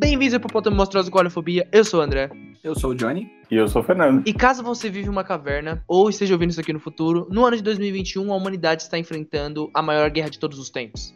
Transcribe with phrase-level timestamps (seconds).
[0.00, 1.66] Bem-vindos ao Hipopótamo Monstruoso com Olhofobia.
[1.72, 2.30] Eu sou o André.
[2.62, 3.28] Eu sou o Johnny.
[3.50, 4.22] E eu sou o Fernando.
[4.24, 7.56] E caso você vive uma caverna ou esteja ouvindo isso aqui no futuro, no ano
[7.56, 11.12] de 2021 a humanidade está enfrentando a maior guerra de todos os tempos.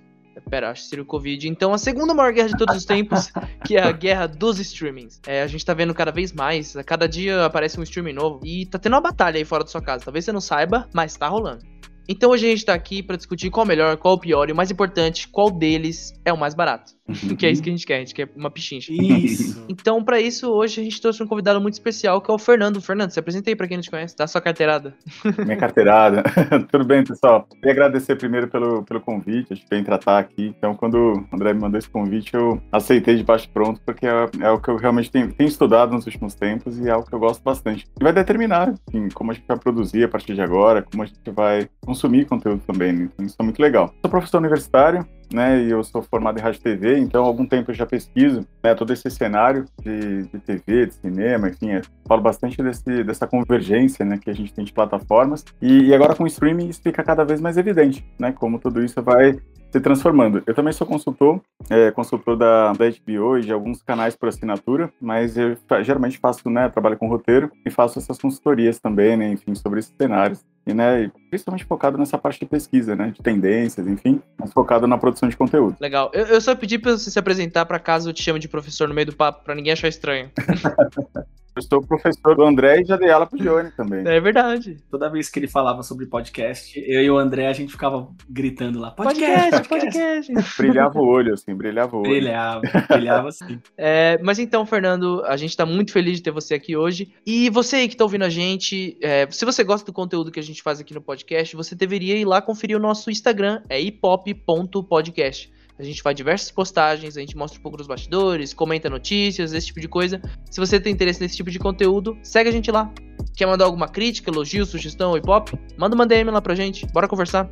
[0.51, 1.49] Pera, acho que seria o Covid.
[1.49, 3.31] Então, a segunda maior guerra de todos os tempos,
[3.65, 5.21] que é a guerra dos streamings.
[5.29, 8.41] É, a gente tá vendo cada vez mais, a cada dia aparece um streaming novo.
[8.45, 10.05] E tá tendo uma batalha aí fora da sua casa.
[10.05, 11.72] Talvez você não saiba, mas tá rolando.
[12.09, 14.21] Então hoje a gente tá aqui para discutir qual é o melhor, qual é o
[14.21, 16.93] pior e o mais importante, qual deles é o mais barato.
[17.37, 18.93] Que é isso que a gente quer, a gente quer uma pichincha.
[18.93, 19.63] Isso.
[19.73, 22.81] Então, para isso, hoje a gente trouxe um convidado muito especial, que é o Fernando.
[22.81, 24.95] Fernando, se apresenta aí pra quem não te conhece, dá sua carteirada.
[25.45, 26.23] Minha carteirada.
[26.71, 27.47] Tudo bem, pessoal?
[27.55, 30.55] Queria agradecer primeiro pelo, pelo convite, acho que bem tratar aqui.
[30.57, 34.29] Então, quando o André me mandou esse convite, eu aceitei de baixo pronto, porque é,
[34.41, 37.15] é o que eu realmente tenho, tenho, estudado nos últimos tempos e é algo que
[37.15, 37.87] eu gosto bastante.
[38.01, 41.07] E vai determinar, assim, como a gente vai produzir a partir de agora, como a
[41.07, 43.09] gente vai consumir conteúdo também, né?
[43.13, 43.93] Então, isso é muito legal.
[44.01, 47.47] Sou professor universitário, né, e eu sou formado em rádio e TV, então há algum
[47.47, 51.69] tempo eu já pesquiso né, todo esse cenário de, de TV, de cinema, enfim,
[52.07, 56.15] falo bastante desse, dessa convergência né, que a gente tem de plataformas, e, e agora
[56.15, 59.39] com o streaming isso fica cada vez mais evidente, né, como tudo isso vai
[59.71, 60.43] se transformando.
[60.47, 61.41] Eu também sou consultor,
[61.71, 66.49] é, consultor da, da HBO e de alguns canais por assinatura, mas eu geralmente faço,
[66.51, 70.45] né, trabalho com roteiro e faço essas consultorias também, né, enfim, sobre esses cenários.
[70.67, 74.97] E, né, principalmente focado nessa parte de pesquisa, né, de tendências, enfim, mas focado na
[74.97, 75.77] produção de conteúdo.
[75.81, 76.11] Legal.
[76.15, 78.89] Eu, eu só pedi para você se apresentar para caso eu te chame de professor
[78.89, 80.31] no meio do papo, para ninguém achar estranho.
[81.55, 84.07] Eu sou professor do André e já dei aula pro Johnny também.
[84.07, 84.79] É verdade.
[84.91, 88.79] Toda vez que ele falava sobre podcast, eu e o André, a gente ficava gritando
[88.79, 90.33] lá, podcast, podcast.
[90.33, 90.57] podcast.
[90.57, 92.09] brilhava o olho, assim, brilhava o olho.
[92.09, 93.61] Brilhava, brilhava assim.
[93.77, 97.13] É, mas então, Fernando, a gente tá muito feliz de ter você aqui hoje.
[97.27, 100.41] E você aí que tá ouvindo a gente, é, se você gosta do conteúdo que
[100.41, 103.81] a gente faz aqui no podcast, você deveria ir lá conferir o nosso Instagram, é
[103.81, 105.53] hipop.podcast.
[105.79, 109.69] A gente faz diversas postagens, a gente mostra um pouco dos bastidores, comenta notícias, esse
[109.69, 110.21] tipo de coisa.
[110.51, 112.93] Se você tem interesse nesse tipo de conteúdo, segue a gente lá.
[113.35, 115.49] Quer mandar alguma crítica, elogio, sugestão, hip hop?
[115.77, 117.49] Manda uma DM lá pra gente, bora conversar.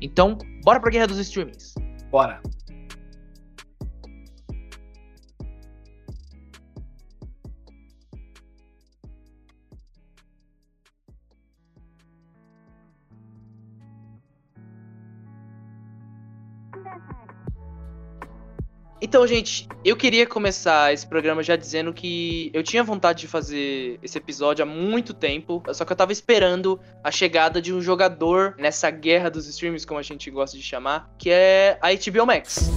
[0.00, 1.74] Então, bora pra guerra dos streamings.
[2.10, 2.42] Bora.
[19.02, 23.98] Então, gente, eu queria começar esse programa já dizendo que eu tinha vontade de fazer
[24.02, 28.54] esse episódio há muito tempo, só que eu tava esperando a chegada de um jogador
[28.58, 32.70] nessa guerra dos streams, como a gente gosta de chamar, que é a HBO Max.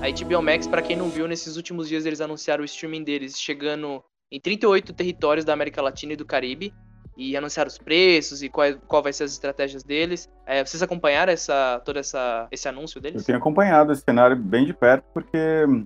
[0.00, 3.38] A HBO Max, para quem não viu, nesses últimos dias eles anunciaram o streaming deles
[3.38, 4.02] chegando
[4.32, 6.72] em 38 territórios da América Latina e do Caribe
[7.20, 10.26] e anunciar os preços e qual, qual vai ser as estratégias deles.
[10.46, 13.20] É, vocês acompanharam essa, todo essa, esse anúncio deles?
[13.20, 15.38] Eu tenho acompanhado esse cenário bem de perto, porque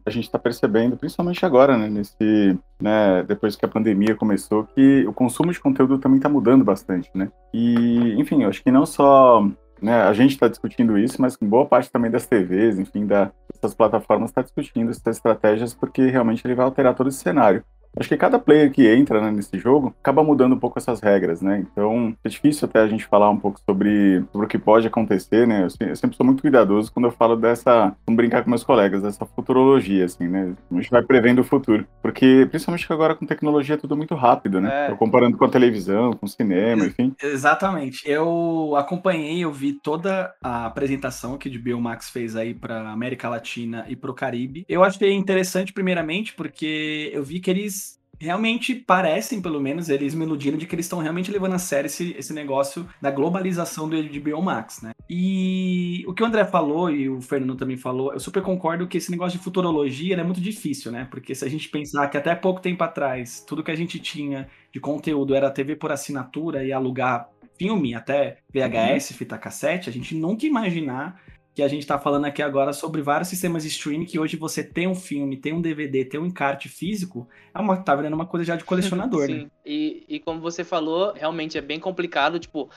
[0.07, 5.05] a gente está percebendo, principalmente agora, né, nesse, né, depois que a pandemia começou, que
[5.09, 7.29] o consumo de conteúdo também está mudando bastante, né?
[7.53, 9.45] E, enfim, eu acho que não só
[9.83, 13.75] né, a gente está discutindo isso, mas boa parte também das TVs, enfim, da, dessas
[13.75, 17.65] plataformas está discutindo essas estratégias, porque realmente ele vai alterar todo esse cenário.
[17.99, 21.41] Acho que cada player que entra né, nesse jogo acaba mudando um pouco essas regras,
[21.41, 21.65] né?
[21.71, 25.47] Então é difícil até a gente falar um pouco sobre, sobre o que pode acontecer,
[25.47, 25.67] né?
[25.81, 29.03] Eu, eu, sempre sou muito cuidadoso quando eu falo dessa, vamos brincar com meus colegas,
[29.03, 30.55] dessa futurologia, assim, né?
[30.71, 31.87] A gente vai prevendo o futuro.
[32.03, 34.89] Porque, principalmente agora com tecnologia é tudo muito rápido, né?
[34.91, 34.95] É.
[34.95, 37.15] comparando com a televisão, com o cinema, enfim.
[37.23, 38.03] Exatamente.
[38.09, 43.29] Eu acompanhei, eu vi toda a apresentação que o Bill Max fez aí para América
[43.29, 44.65] Latina e para o Caribe.
[44.69, 47.84] Eu achei interessante, primeiramente, porque eu vi que eles
[48.25, 51.87] realmente parecem, pelo menos, eles me iludiram de que eles estão realmente levando a sério
[51.87, 54.93] esse, esse negócio da globalização do HBO Max, né?
[55.09, 58.97] E o que o André falou e o Fernando também falou, eu super concordo que
[58.97, 61.07] esse negócio de futurologia é muito difícil, né?
[61.11, 64.49] Porque se a gente pensar que até pouco tempo atrás, tudo que a gente tinha
[64.73, 69.17] de conteúdo era TV por assinatura e alugar filme, até VHS, uhum.
[69.17, 71.21] fita cassete, a gente nunca imaginar
[71.55, 74.63] que a gente está falando aqui agora sobre vários sistemas de streaming que hoje você
[74.63, 78.27] tem um filme, tem um DVD, tem um encarte físico, é uma, tá virando uma
[78.27, 79.47] coisa já de colecionador, né?
[79.65, 82.39] E, e como você falou, realmente é bem complicado.
[82.39, 82.69] Tipo,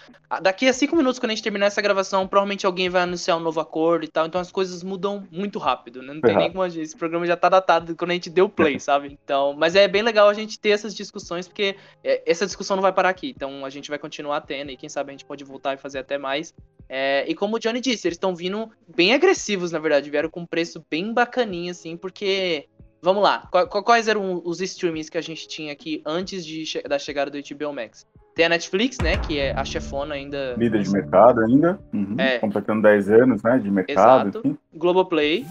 [0.41, 3.41] daqui a cinco minutos, quando a gente terminar essa gravação, provavelmente alguém vai anunciar um
[3.41, 4.25] novo acordo e tal.
[4.25, 6.13] Então as coisas mudam muito rápido, né?
[6.13, 6.83] Não tem nem como a gente.
[6.83, 9.17] Esse programa já tá datado quando a gente deu play, sabe?
[9.23, 12.81] Então, mas é bem legal a gente ter essas discussões, porque é, essa discussão não
[12.81, 13.33] vai parar aqui.
[13.35, 15.99] Então a gente vai continuar tendo e quem sabe a gente pode voltar e fazer
[15.99, 16.53] até mais.
[16.89, 20.09] É, e como o Johnny disse, eles estão vindo bem agressivos, na verdade.
[20.09, 22.69] Vieram com um preço bem bacaninha, assim, porque
[23.01, 23.47] Vamos lá.
[23.83, 27.73] Quais eram os streamings que a gente tinha aqui antes de, da chegada do HBO
[27.73, 28.05] Max?
[28.35, 29.17] Tem a Netflix, né?
[29.17, 30.55] Que é a chefona ainda.
[30.57, 31.79] Líder de mercado ainda.
[31.93, 32.15] Uhum.
[32.19, 32.37] É.
[32.39, 33.57] Completando 10 anos, né?
[33.57, 34.29] De mercado.
[34.29, 34.39] Exato.
[34.39, 34.57] Assim.
[34.75, 35.45] Globoplay.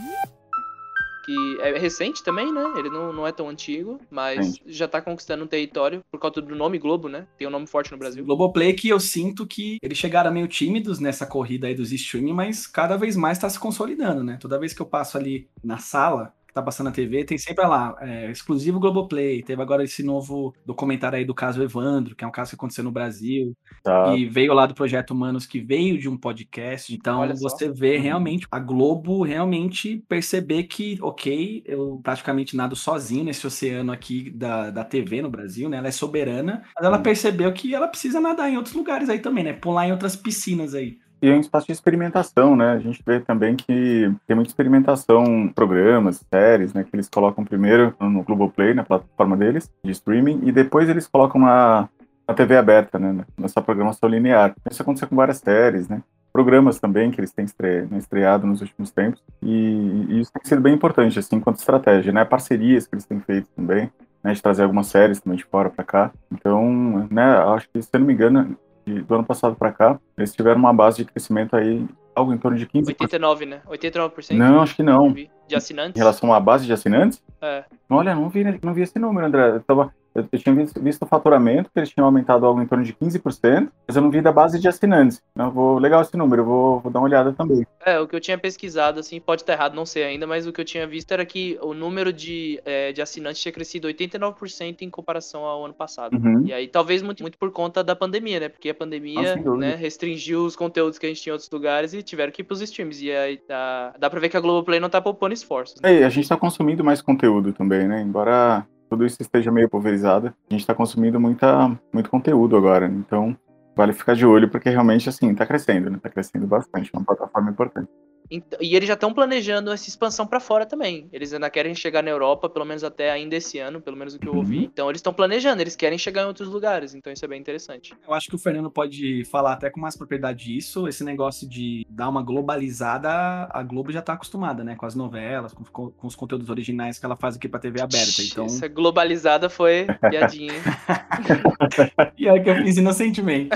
[1.25, 2.62] que é recente também, né?
[2.76, 4.60] Ele não, não é tão antigo, mas Sim.
[4.66, 7.26] já tá conquistando um território por causa do nome Globo, né?
[7.37, 8.25] Tem um nome forte no Brasil.
[8.25, 12.69] Globoplay que eu sinto que eles chegaram meio tímidos nessa corrida aí dos streaming, mas
[12.69, 14.38] cada vez mais tá se consolidando, né?
[14.40, 17.94] Toda vez que eu passo ali na sala, tá passando na TV, tem sempre lá,
[18.00, 19.43] é, exclusivo Globoplay.
[19.43, 22.82] Teve agora esse novo documentário aí do caso Evandro, que é um caso que aconteceu
[22.82, 23.55] no Brasil.
[23.85, 24.14] Tá.
[24.17, 26.94] E veio lá do Projeto Humanos, que veio de um podcast.
[26.94, 27.73] Então Olha você só.
[27.73, 28.03] vê uhum.
[28.03, 34.70] realmente a Globo realmente perceber que, ok, eu praticamente nado sozinho nesse oceano aqui da,
[34.70, 35.76] da TV no Brasil, né?
[35.76, 37.02] Ela é soberana, mas ela uhum.
[37.02, 39.52] percebeu que ela precisa nadar em outros lugares aí também, né?
[39.52, 42.70] Pular em outras piscinas aí e é um espaço de experimentação, né?
[42.70, 46.84] A gente vê também que tem muita experimentação, programas, séries, né?
[46.84, 51.40] Que eles colocam primeiro no Globoplay, na plataforma deles, de streaming, e depois eles colocam
[51.40, 51.88] na,
[52.28, 53.25] na TV aberta, né?
[53.37, 54.55] Nessa programação linear.
[54.70, 56.00] Isso aconteceu com várias séries, né?
[56.32, 57.82] Programas também que eles têm estre...
[57.90, 62.12] Né, estreado nos últimos tempos, e, e, isso tem sido bem importante, assim, enquanto estratégia,
[62.12, 62.25] né?
[62.25, 63.90] Parcerias que eles têm feito também,
[64.23, 64.32] né?
[64.32, 66.12] De trazer algumas séries também de fora para cá.
[66.31, 67.37] Então, né?
[67.52, 68.56] Acho que, se eu não me engano,
[68.87, 71.85] do ano passado para cá, eles tiveram uma base de crescimento aí,
[72.15, 72.88] algo em torno de 15%.
[72.88, 73.61] 89, né?
[73.69, 74.37] 89%?
[74.37, 75.12] Não, acho que não.
[75.12, 75.97] De assinantes?
[75.97, 77.23] Em relação à base de assinantes?
[77.41, 77.65] É.
[77.91, 79.50] Olha, não vi, não vi esse número, André.
[79.50, 82.66] Eu tava, eu, eu tinha visto, visto, o faturamento, que eles tinham aumentado algo em
[82.66, 85.22] torno de 15%, mas eu não vi da base de assinantes.
[85.36, 87.66] Eu vou, legal esse número, eu vou, vou dar uma olhada também.
[87.84, 90.52] É, o que eu tinha pesquisado, assim, pode estar errado, não sei ainda, mas o
[90.52, 94.82] que eu tinha visto era que o número de, é, de assinantes tinha crescido 89%
[94.82, 96.16] em comparação ao ano passado.
[96.16, 96.44] Uhum.
[96.46, 98.48] E aí, talvez muito, muito por conta da pandemia, né?
[98.48, 101.92] Porque a pandemia ah, né, restringiu os conteúdos que a gente tinha em outros lugares
[101.92, 103.04] e tiveram que ir pros streams.
[103.04, 105.80] E aí dá, dá pra ver que a Globoplay não tá poupando esforços.
[105.80, 106.00] Né?
[106.00, 108.00] É, a gente tá consumindo mais conteúdo também, né?
[108.00, 112.87] Embora tudo isso esteja meio pulverizado, a gente está consumindo muita, muito conteúdo agora.
[112.87, 113.37] Então,
[113.77, 115.97] vale ficar de olho, porque realmente, assim, está crescendo, né?
[115.97, 117.88] Está crescendo bastante, é uma plataforma importante.
[118.31, 121.08] E eles já estão planejando essa expansão para fora também.
[121.12, 124.19] Eles ainda querem chegar na Europa, pelo menos até ainda esse ano, pelo menos o
[124.19, 124.58] que eu ouvi.
[124.58, 124.64] Uhum.
[124.64, 126.94] Então eles estão planejando, eles querem chegar em outros lugares.
[126.94, 127.94] Então isso é bem interessante.
[128.06, 130.88] Eu acho que o Fernando pode falar até com mais propriedade disso.
[130.88, 133.11] Esse negócio de dar uma globalizada,
[133.50, 134.76] a Globo já está acostumada, né?
[134.76, 138.23] Com as novelas, com, com, os conteúdos originais que ela faz aqui para TV aberta.
[138.23, 138.46] Então...
[138.46, 140.55] Essa globalizada foi piadinha.
[142.17, 143.50] e é que eu fiz inocentemente.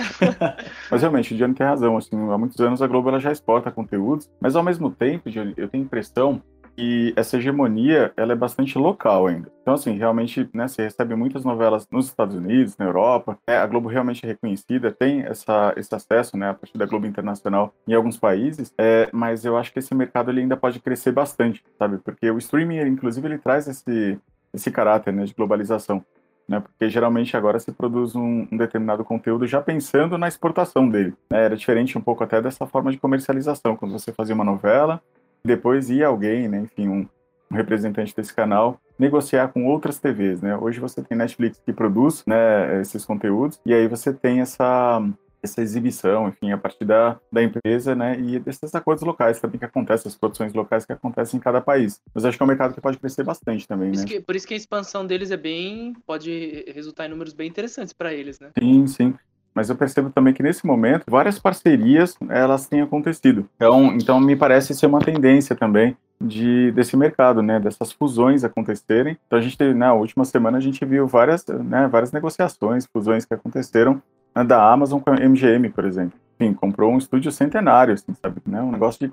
[0.91, 1.97] mas realmente, o Diano tem razão.
[1.97, 5.69] Assim, há muitos anos a Globo ela já exporta conteúdos, mas ao mesmo tempo, eu
[5.69, 6.43] tenho a impressão
[6.77, 9.51] que essa hegemonia ela é bastante local ainda.
[9.61, 13.67] Então, assim, realmente, né, você recebe muitas novelas nos Estados Unidos, na Europa, né, a
[13.67, 17.93] Globo realmente é reconhecida, tem essa, esse acesso, né, a partir da Globo Internacional em
[17.93, 21.99] alguns países, é, mas eu acho que esse mercado ele ainda pode crescer bastante, sabe?
[21.99, 24.19] Porque o streaming, ele, inclusive, ele traz esse,
[24.55, 26.05] esse caráter, né, de globalização.
[26.51, 31.15] Né, porque geralmente agora se produz um, um, determinado conteúdo já pensando na exportação dele.
[31.31, 31.45] Né?
[31.45, 35.01] Era diferente um pouco até dessa forma de comercialização, quando você fazia uma novela,
[35.45, 37.07] depois ia alguém, né, enfim, um,
[37.49, 40.43] um, representante desse canal, negociar com outras TVs.
[40.43, 40.57] Né?
[40.57, 45.01] Hoje você tem Netflix que produz né, esses conteúdos, e aí você tem essa,
[45.43, 49.65] essa exibição, enfim, a partir da, da empresa, né, e desses acordos locais também que
[49.65, 52.01] acontecem, as produções locais que acontecem em cada país.
[52.15, 54.05] Mas acho que é um mercado que pode crescer bastante também, por né?
[54.05, 57.93] Que, por isso que a expansão deles é bem, pode resultar em números bem interessantes
[57.93, 58.51] para eles, né?
[58.59, 59.15] Sim, sim.
[59.55, 63.49] Mas eu percebo também que nesse momento várias parcerias elas têm acontecido.
[63.57, 69.19] Então, então me parece ser uma tendência também de, desse mercado, né, dessas fusões acontecerem.
[69.27, 73.25] Então a gente teve, na última semana a gente viu várias, né, várias negociações, fusões
[73.25, 74.03] que aconteceram
[74.47, 76.19] da Amazon com a MGM, por exemplo.
[76.39, 78.41] Enfim, comprou um estúdio centenário, assim, sabe?
[78.47, 78.63] Né?
[78.63, 79.13] Um negócio de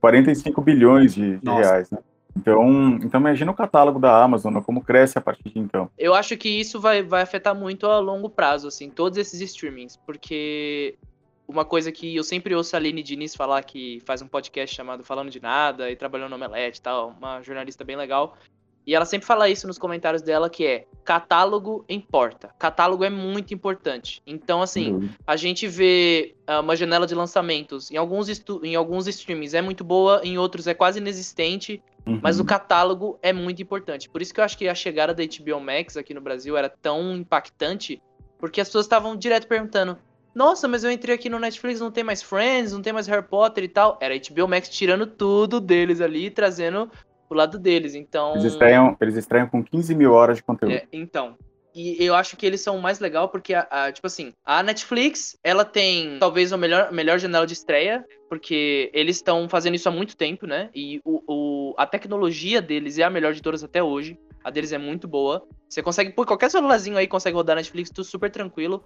[0.00, 1.98] 45 bilhões de, de reais, né?
[2.36, 5.88] Então, então imagina o catálogo da Amazon, né, como cresce a partir de então.
[5.96, 9.96] Eu acho que isso vai, vai afetar muito a longo prazo, assim, todos esses streamings,
[9.96, 10.98] porque
[11.46, 15.04] uma coisa que eu sempre ouço a Aline Diniz falar, que faz um podcast chamado
[15.04, 18.36] Falando de Nada e trabalhou no Omelete e tal, uma jornalista bem legal,
[18.86, 22.50] e ela sempre fala isso nos comentários dela, que é catálogo importa.
[22.58, 24.22] Catálogo é muito importante.
[24.26, 25.08] Então, assim, uhum.
[25.26, 28.28] a gente vê uh, uma janela de lançamentos em alguns,
[28.62, 31.82] em alguns streamings é muito boa, em outros é quase inexistente.
[32.06, 32.20] Uhum.
[32.22, 34.08] Mas o catálogo é muito importante.
[34.08, 36.68] Por isso que eu acho que a chegada da HBO Max aqui no Brasil era
[36.68, 38.02] tão impactante,
[38.38, 39.96] porque as pessoas estavam direto perguntando:
[40.34, 43.26] Nossa, mas eu entrei aqui no Netflix, não tem mais Friends, não tem mais Harry
[43.26, 43.96] Potter e tal.
[44.02, 46.90] Era HBO Max tirando tudo deles ali, trazendo
[47.28, 47.94] pro lado deles.
[47.94, 48.32] Então.
[48.32, 50.74] Eles estreiam, eles estreiam com 15 mil horas de conteúdo.
[50.74, 51.36] É, então.
[51.74, 55.36] E eu acho que eles são mais legal porque, a, a, tipo assim, a Netflix,
[55.42, 59.92] ela tem talvez a melhor, melhor janela de estreia, porque eles estão fazendo isso há
[59.92, 60.70] muito tempo, né?
[60.72, 64.16] E o, o, a tecnologia deles é a melhor de todas até hoje.
[64.44, 65.44] A deles é muito boa.
[65.68, 68.84] Você consegue, por qualquer celularzinho aí consegue rodar Netflix tudo super tranquilo.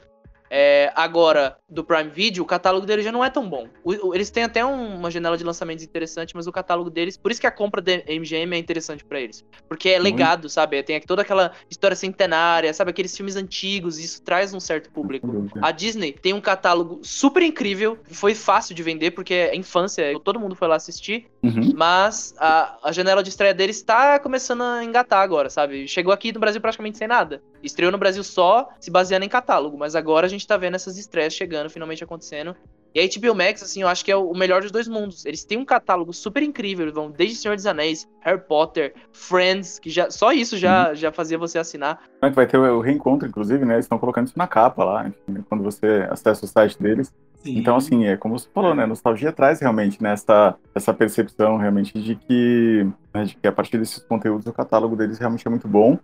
[0.50, 3.68] É, agora, do Prime Video, o catálogo deles já não é tão bom.
[3.84, 7.16] O, o, eles têm até um, uma janela de lançamentos interessante, mas o catálogo deles.
[7.16, 9.44] Por isso que a compra da MGM é interessante para eles.
[9.68, 10.52] Porque é legado, Muito.
[10.52, 10.82] sabe?
[10.82, 12.90] Tem toda aquela história centenária, sabe?
[12.90, 15.48] Aqueles filmes antigos, isso traz um certo público.
[15.60, 20.40] A Disney tem um catálogo super incrível, foi fácil de vender, porque é infância, todo
[20.40, 21.26] mundo foi lá assistir.
[21.42, 21.72] Uhum.
[21.76, 25.86] Mas a, a janela de estreia deles tá começando a engatar agora, sabe?
[25.86, 27.42] Chegou aqui no Brasil praticamente sem nada.
[27.62, 30.98] Estreou no Brasil só se baseando em catálogo, mas agora a gente tá vendo essas
[30.98, 32.56] estreias chegando, finalmente acontecendo.
[32.94, 35.26] E a HBO Max, assim, eu acho que é o melhor dos dois mundos.
[35.26, 39.90] Eles têm um catálogo super incrível, vão desde Senhor dos Anéis, Harry Potter, Friends, que
[39.90, 40.94] já só isso já, uhum.
[40.94, 42.02] já fazia você assinar.
[42.20, 43.74] Vai ter o reencontro, inclusive, né?
[43.74, 45.12] Eles estão colocando isso na capa lá,
[45.48, 47.12] quando você acessa o site deles.
[47.40, 47.58] Sim.
[47.58, 48.84] Então, assim, é como você falou, né?
[48.84, 53.78] Nostalgia traz realmente nessa né, essa percepção realmente de que, né, de que a partir
[53.78, 55.98] desses conteúdos o catálogo deles realmente é muito bom.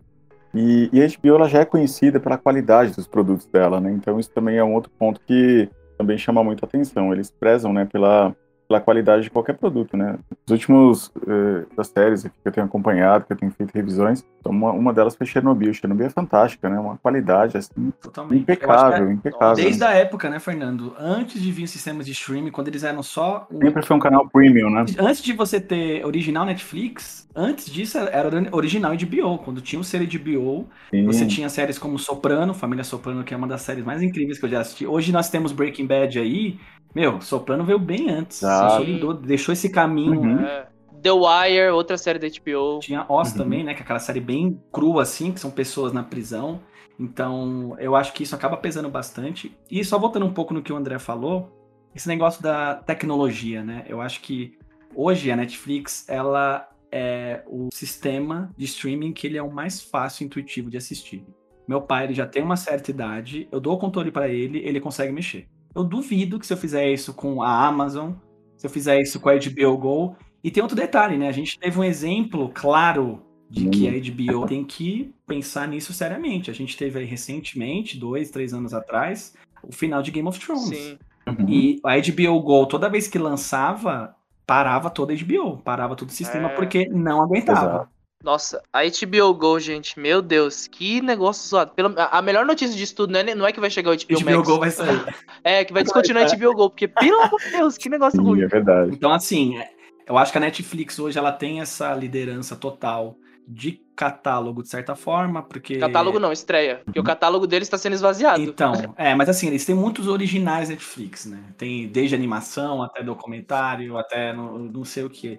[0.55, 3.91] E, e a HBO ela já é conhecida pela qualidade dos produtos dela, né?
[3.93, 7.13] Então isso também é um outro ponto que também chama muito atenção.
[7.13, 8.35] Eles prezam, né, pela
[8.67, 10.17] pela qualidade de qualquer produto, né?
[10.47, 14.73] Os últimos uh, das séries que eu tenho acompanhado, que eu tenho feito revisões, uma,
[14.73, 15.73] uma delas foi Chernobyl.
[15.73, 16.79] Chernobyl é fantástica, né?
[16.79, 18.43] Uma qualidade assim, Totalmente.
[18.43, 19.65] impecável, é, impecável.
[19.65, 20.95] Desde a época, né, Fernando?
[20.99, 23.59] Antes de vir sistemas de streaming, quando eles eram só um...
[23.59, 24.85] sempre foi um canal premium, né?
[24.99, 29.39] Antes de você ter original Netflix, antes disso era original HBO.
[29.39, 31.05] Quando tinha o série de HBO, Sim.
[31.05, 34.45] você tinha séries como Soprano, Família Soprano, que é uma das séries mais incríveis que
[34.47, 34.87] eu já assisti.
[34.87, 36.59] Hoje nós temos Breaking Bad aí
[36.95, 38.43] meu, Soprano veio bem antes.
[38.45, 38.79] Ah.
[39.23, 40.21] Deixou esse caminho.
[40.21, 40.41] Uhum.
[40.41, 40.69] É.
[41.03, 42.79] The Wire, outra série da HBO.
[42.81, 43.39] Tinha Oz uhum.
[43.39, 43.75] também, né?
[43.75, 46.61] Que é aquela série bem crua, assim, que são pessoas na prisão.
[46.99, 49.55] Então, eu acho que isso acaba pesando bastante.
[49.71, 51.51] E só voltando um pouco no que o André falou,
[51.95, 53.85] esse negócio da tecnologia, né?
[53.89, 54.57] Eu acho que
[54.95, 60.23] hoje a Netflix, ela é o sistema de streaming que ele é o mais fácil
[60.23, 61.25] e intuitivo de assistir.
[61.67, 64.81] Meu pai, ele já tem uma certa idade, eu dou o controle para ele, ele
[64.81, 65.49] consegue mexer.
[65.75, 68.13] Eu duvido que se eu fizer isso com a Amazon,
[68.57, 70.17] se eu fizer isso com a HBO Go.
[70.43, 71.29] E tem outro detalhe, né?
[71.29, 76.51] A gente teve um exemplo claro de que a HBO tem que pensar nisso seriamente.
[76.51, 80.77] A gente teve aí recentemente, dois, três anos atrás, o final de Game of Thrones.
[80.77, 80.99] Sim.
[81.27, 81.49] Uhum.
[81.49, 84.15] E a HBO Go, toda vez que lançava,
[84.47, 86.55] parava toda a HBO, parava todo o sistema é...
[86.55, 87.61] porque não aguentava.
[87.61, 87.94] Exato.
[88.25, 91.73] Nossa, a HBO Go, gente, meu Deus, que negócio zoado.
[91.73, 94.19] Pelo, a melhor notícia disso tudo não é, não é que vai chegar o HBO,
[94.19, 94.49] HBO Max.
[94.49, 95.15] Go vai sair.
[95.45, 98.27] É, que vai descontinuar a HBO Go, porque, pelo amor de Deus, que negócio Sim,
[98.27, 98.41] ruim.
[98.41, 98.93] É verdade.
[98.93, 99.63] Então, assim,
[100.07, 103.15] eu acho que a Netflix hoje ela tem essa liderança total
[103.47, 105.79] de catálogo, de certa forma, porque.
[105.79, 106.81] Catálogo não, estreia.
[106.85, 107.07] Porque o uhum.
[107.07, 108.43] catálogo deles está sendo esvaziado.
[108.43, 111.41] Então, é, mas assim, eles têm muitos originais Netflix, né?
[111.57, 115.39] Tem desde animação até documentário, até no, não sei o que.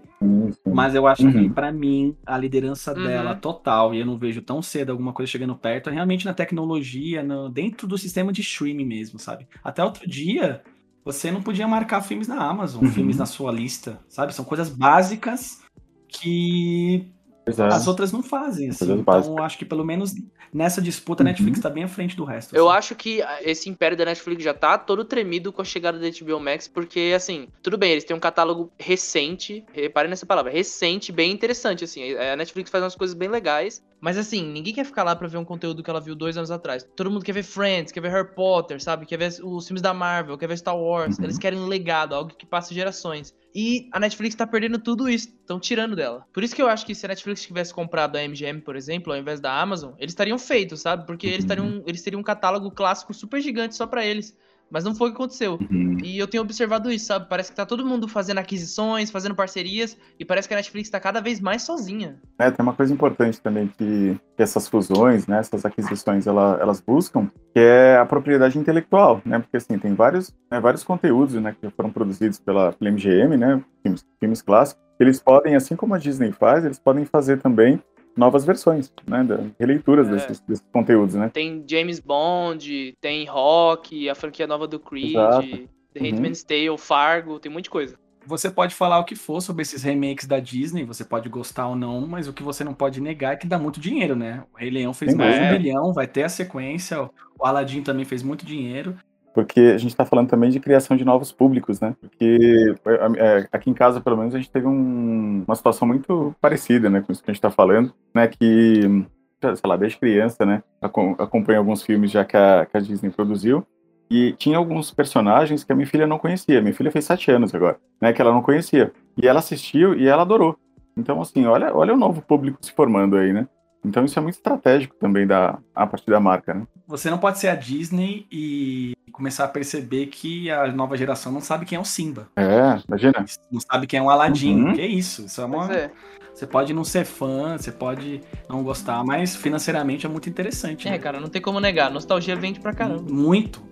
[0.65, 1.31] Mas eu acho uhum.
[1.31, 3.03] que, para mim, a liderança uhum.
[3.03, 6.33] dela total, e eu não vejo tão cedo alguma coisa chegando perto, é realmente na
[6.33, 9.47] tecnologia, no, dentro do sistema de streaming mesmo, sabe?
[9.63, 10.61] Até outro dia.
[11.03, 12.91] Você não podia marcar filmes na Amazon, uhum.
[12.91, 14.33] filmes na sua lista, sabe?
[14.33, 15.61] São coisas básicas
[16.07, 17.07] que
[17.47, 17.75] Exato.
[17.75, 18.91] As outras não fazem, assim.
[18.91, 20.13] Então, acho que pelo menos
[20.51, 21.63] nessa disputa a Netflix uhum.
[21.63, 22.55] tá bem à frente do resto.
[22.55, 22.77] Eu assim.
[22.77, 26.39] acho que esse império da Netflix já tá todo tremido com a chegada da HBO
[26.39, 31.31] Max, porque, assim, tudo bem, eles têm um catálogo recente, reparem nessa palavra, recente, bem
[31.31, 32.13] interessante, assim.
[32.15, 35.37] A Netflix faz umas coisas bem legais, mas, assim, ninguém quer ficar lá pra ver
[35.37, 36.87] um conteúdo que ela viu dois anos atrás.
[36.95, 39.05] Todo mundo quer ver Friends, quer ver Harry Potter, sabe?
[39.05, 41.17] Quer ver os filmes da Marvel, quer ver Star Wars.
[41.17, 41.25] Uhum.
[41.25, 43.33] Eles querem um legado, algo que passe gerações.
[43.55, 46.27] E a Netflix tá perdendo tudo isso, estão tirando dela.
[46.33, 49.13] Por isso que eu acho que se a Netflix tivesse comprado a MGM, por exemplo,
[49.13, 51.05] ao invés da Amazon, eles estariam feitos, sabe?
[51.05, 54.37] Porque eles, teriam, eles teriam um catálogo clássico super gigante só para eles.
[54.75, 55.57] Mas não foi o que aconteceu.
[55.71, 55.99] Uhum.
[56.03, 57.27] E eu tenho observado isso, sabe?
[57.29, 60.99] Parece que tá todo mundo fazendo aquisições, fazendo parcerias, e parece que a Netflix tá
[60.99, 62.17] cada vez mais sozinha.
[62.37, 66.81] É, tem uma coisa importante também que, que essas fusões, né, essas aquisições, ela, elas
[66.81, 69.39] buscam, que é a propriedade intelectual, né?
[69.39, 73.63] Porque assim, tem vários, né, vários conteúdos, né, que foram produzidos pela, pela MGM, né,
[73.81, 77.81] filmes, filmes clássicos, eles podem, assim como a Disney faz, eles podem fazer também
[78.15, 79.25] novas versões, né?
[79.59, 80.11] Releituras é.
[80.11, 81.29] desses, desses, conteúdos, né?
[81.33, 85.47] Tem James Bond, tem Rock, a franquia nova do Creed, Exato.
[85.93, 86.05] The uhum.
[86.05, 87.97] Handmaid's Tale, Fargo, tem muita coisa.
[88.27, 91.75] Você pode falar o que for sobre esses remakes da Disney, você pode gostar ou
[91.75, 94.43] não, mas o que você não pode negar é que dá muito dinheiro, né?
[94.51, 95.47] O Rei Leão fez mais é.
[95.47, 97.03] um bilhão, vai ter a sequência,
[97.39, 98.97] o Aladdin também fez muito dinheiro
[99.35, 101.93] porque a gente está falando também de criação de novos públicos, né?
[101.99, 102.73] Porque
[103.17, 107.01] é, aqui em casa, pelo menos, a gente teve um, uma situação muito parecida, né,
[107.01, 108.29] com isso que a gente está falando, né?
[108.29, 109.05] Que,
[109.41, 113.67] sei lá, desde criança, né, acompanho alguns filmes já que a, que a Disney produziu,
[114.09, 116.61] e tinha alguns personagens que a minha filha não conhecia.
[116.61, 118.13] Minha filha fez sete anos agora, né?
[118.13, 118.93] Que ela não conhecia.
[119.21, 120.57] E ela assistiu e ela adorou.
[120.95, 123.49] Então, assim, olha, olha o novo público se formando aí, né?
[123.85, 126.67] Então isso é muito estratégico também da, a partir da marca, né?
[126.87, 131.41] Você não pode ser a Disney e começar a perceber que a nova geração não
[131.41, 132.27] sabe quem é o Simba.
[132.35, 133.25] É, imagina.
[133.51, 134.61] Não sabe quem é o Aladdin.
[134.61, 134.73] Uhum.
[134.73, 135.25] Que é isso?
[135.25, 135.73] Isso é uma.
[135.73, 135.91] É.
[136.33, 140.85] Você pode não ser fã, você pode não gostar, mas financeiramente é muito interessante.
[140.85, 140.99] É, né?
[140.99, 141.89] cara, não tem como negar.
[141.89, 143.09] Nostalgia vende pra caramba.
[143.09, 143.63] Muito.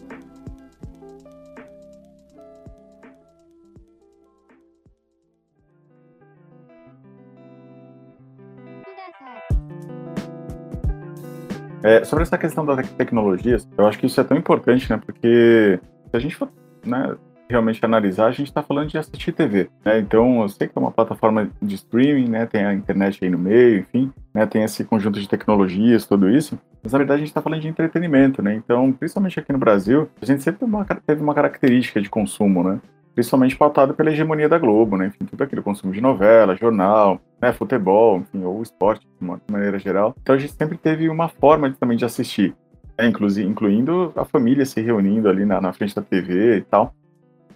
[11.84, 15.00] É, sobre essa questão das tecnologias, eu acho que isso é tão importante, né?
[15.06, 16.50] Porque se a gente for
[16.86, 17.16] né,
[17.50, 20.00] realmente analisar, a gente está falando de assistir TV, né?
[20.00, 22.46] Então, eu sei que é uma plataforma de streaming, né?
[22.46, 24.46] Tem a internet aí no meio, enfim, né?
[24.46, 26.58] Tem esse conjunto de tecnologias, tudo isso.
[26.82, 28.56] Mas na verdade a gente está falando de entretenimento, né?
[28.56, 32.64] Então, principalmente aqui no Brasil, a gente sempre teve uma, teve uma característica de consumo,
[32.64, 32.80] né?
[33.14, 35.08] Principalmente pautado pela hegemonia da Globo, né?
[35.08, 37.54] Enfim, tudo aquilo, consumo de novela, jornal, né?
[37.54, 40.16] futebol, enfim, ou esporte, de uma maneira geral.
[40.22, 42.56] Então a gente sempre teve uma forma de, também de assistir,
[42.98, 43.08] né?
[43.08, 46.94] Incluindo a família se reunindo ali na, na frente da TV e tal.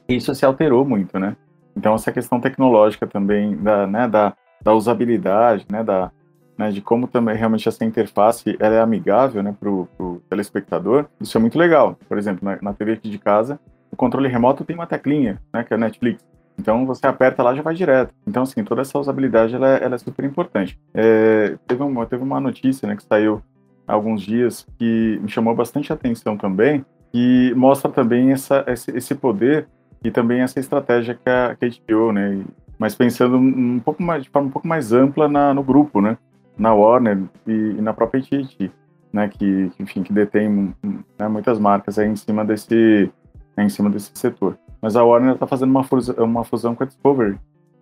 [0.08, 1.36] E isso se alterou muito, né?
[1.76, 6.12] Então essa questão tecnológica também da, né, da, da usabilidade, né, da,
[6.58, 11.38] né, de como também realmente essa interface ela é amigável né, para o telespectador, isso
[11.38, 11.98] é muito legal.
[12.08, 13.60] Por exemplo, na, na TV aqui de casa,
[13.92, 16.24] o controle remoto tem uma teclinha, né, que é a Netflix.
[16.60, 18.14] Então você aperta lá já vai direto.
[18.26, 20.80] Então assim toda essa usabilidade ela, é, ela é super importante.
[20.94, 23.42] É, teve uma teve uma notícia né, que saiu
[23.88, 29.16] há alguns dias que me chamou bastante atenção também e mostra também essa esse, esse,
[29.16, 29.68] poder
[30.04, 32.44] e também essa estratégia que a, que a HBO, né,
[32.78, 36.18] mas pensando um pouco mais de forma um pouco mais ampla na, no grupo, né,
[36.58, 38.72] na Warner e, e na própria AT&T,
[39.14, 40.74] né, que enfim que detém
[41.18, 43.12] né, muitas marcas aí em cima desse
[43.58, 44.58] né, em cima desse setor.
[44.80, 47.38] Mas a Warner está fazendo uma fusão, uma fusão com a Discovery,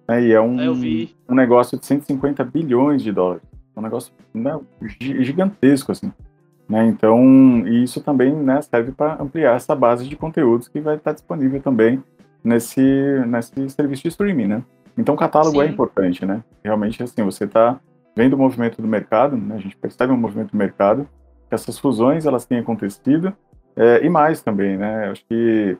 [0.07, 0.55] né, e é um,
[1.29, 3.43] um negócio de 150 bilhões de dólares.
[3.75, 4.57] É um negócio né,
[4.99, 6.11] gigantesco, assim.
[6.67, 11.11] Né, então, isso também né, serve para ampliar essa base de conteúdos que vai estar
[11.11, 12.01] disponível também
[12.43, 12.81] nesse,
[13.27, 14.63] nesse serviço de streaming, né?
[14.97, 15.69] Então, o catálogo é Sim.
[15.69, 16.41] é importante, né?
[16.63, 17.79] Realmente, assim, você está
[18.15, 19.55] vendo o movimento do mercado, né?
[19.55, 21.07] A gente percebe o movimento do mercado,
[21.49, 23.33] que essas fusões, elas têm acontecido,
[23.75, 25.09] é, e mais também, né?
[25.09, 25.77] Acho que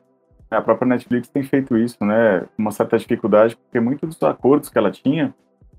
[0.50, 2.44] a própria Netflix tem feito isso, né?
[2.58, 5.34] Uma certa dificuldade, porque muitos dos acordos que ela tinha,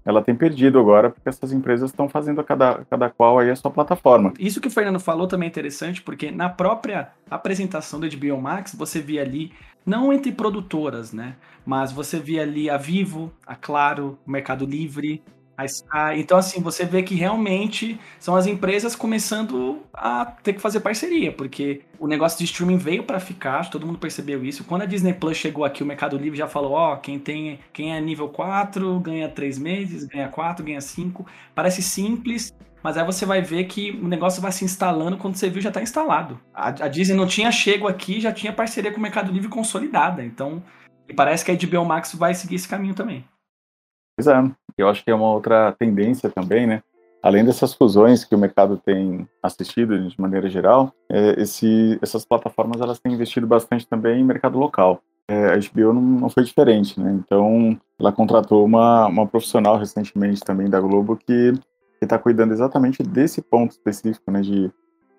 [0.05, 3.71] ela tem perdido agora, porque essas empresas estão fazendo cada, cada qual aí a sua
[3.71, 4.33] plataforma.
[4.39, 8.75] Isso que o Fernando falou também é interessante, porque na própria apresentação do HBO Max,
[8.75, 9.53] você via ali,
[9.85, 11.35] não entre produtoras, né?
[11.65, 15.23] Mas você via ali a Vivo, a Claro, o Mercado Livre,
[15.91, 20.81] ah, então, assim, você vê que realmente são as empresas começando a ter que fazer
[20.81, 24.65] parceria, porque o negócio de streaming veio para ficar, todo mundo percebeu isso.
[24.65, 27.59] Quando a Disney Plus chegou aqui, o Mercado Livre já falou: ó, oh, quem tem,
[27.73, 31.27] quem é nível 4 ganha 3 meses, ganha 4, ganha 5.
[31.55, 35.49] Parece simples, mas aí você vai ver que o negócio vai se instalando quando você
[35.49, 36.39] viu já está instalado.
[36.53, 40.23] A, a, Disney não tinha chego aqui, já tinha parceria com o Mercado Livre consolidada.
[40.23, 40.63] Então,
[41.17, 43.25] parece que a HBO Max vai seguir esse caminho também.
[44.19, 44.35] Pois é,
[44.83, 46.83] eu acho que é uma outra tendência também, né?
[47.23, 52.81] Além dessas fusões que o mercado tem assistido de maneira geral, é, esse, essas plataformas
[52.81, 55.01] elas têm investido bastante também em mercado local.
[55.29, 57.13] É, a HBO não, não, foi diferente, né?
[57.13, 61.53] Então, ela contratou uma, uma profissional recentemente também da Globo que
[62.01, 64.41] está cuidando exatamente desse ponto específico, né?
[64.41, 64.71] De,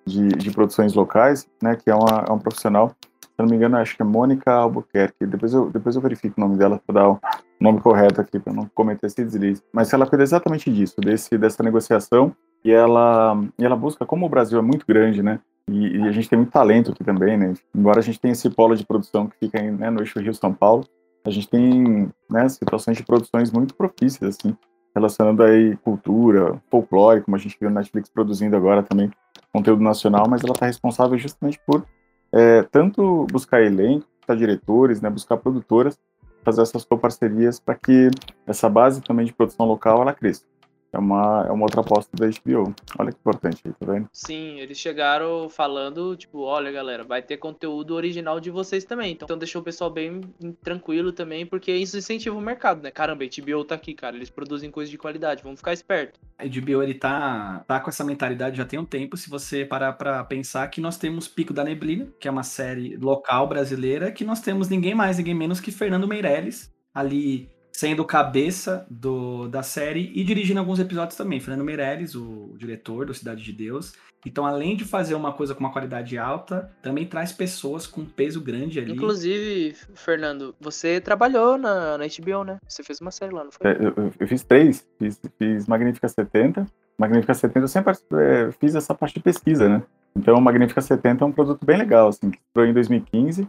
[0.06, 1.76] de, de, produções locais, né?
[1.76, 2.96] Que é uma, é profissional
[3.38, 5.28] se não me engano, acho que é Mônica Albuquerque.
[5.28, 7.20] Depois eu, depois eu verifico o nome dela para dar
[7.60, 9.64] nome correto aqui, para não cometer esse deslize.
[9.74, 12.36] Mas ela cuida exatamente disso, desse, dessa negociação.
[12.64, 15.40] E ela, e ela busca, como o Brasil é muito grande, né?
[15.70, 17.54] E, e, a gente tem muito talento aqui também, né?
[17.76, 20.54] Embora a gente tenha esse polo de produção que fica aí, né, no eixo Rio-São
[20.54, 20.86] Paulo,
[21.26, 24.56] a gente tem né, situações de produções muito propícias, assim,
[24.96, 29.12] relacionando aí cultura, folclore, como a gente viu na Netflix produzindo agora também
[29.52, 31.86] conteúdo nacional, mas ela está responsável justamente por
[32.32, 36.00] é, tanto buscar elenco, buscar diretores, né, buscar produtoras,
[36.44, 38.10] fazer essas parcerias para que
[38.46, 40.44] essa base também de produção local ela cresça
[40.98, 42.74] é uma, é uma outra aposta da HBO.
[42.98, 44.10] Olha que importante aí, tá vendo?
[44.12, 49.14] Sim, eles chegaram falando, tipo, olha galera, vai ter conteúdo original de vocês também.
[49.14, 50.22] Então, então deixou o pessoal bem
[50.64, 52.90] tranquilo também, porque isso incentiva o mercado, né?
[52.90, 56.20] Caramba, a HBO tá aqui, cara, eles produzem coisas de qualidade, vamos ficar esperto.
[56.38, 59.94] A HBO, ele tá, tá com essa mentalidade já tem um tempo, se você parar
[59.94, 64.26] pra pensar que nós temos Pico da Neblina, que é uma série local brasileira, que
[64.26, 70.12] nós temos ninguém mais, ninguém menos que Fernando Meirelles, ali sendo cabeça do, da série
[70.16, 71.40] e dirigindo alguns episódios também.
[71.40, 73.94] Fernando Meirelles, o, o diretor do Cidade de Deus.
[74.26, 78.42] Então, além de fazer uma coisa com uma qualidade alta, também traz pessoas com peso
[78.42, 78.94] grande ali.
[78.94, 82.58] Inclusive, Fernando, você trabalhou na, na HBO, né?
[82.68, 83.70] Você fez uma série lá, não foi?
[83.70, 84.84] É, eu, eu, fiz três.
[84.98, 86.66] Fiz, fiz Magnífica 70,
[86.98, 89.84] Magnífica 70 eu sempre é, fiz essa parte de pesquisa, né?
[90.16, 93.48] Então, o Magnífica 70 é um produto bem legal, assim, que entrou em 2015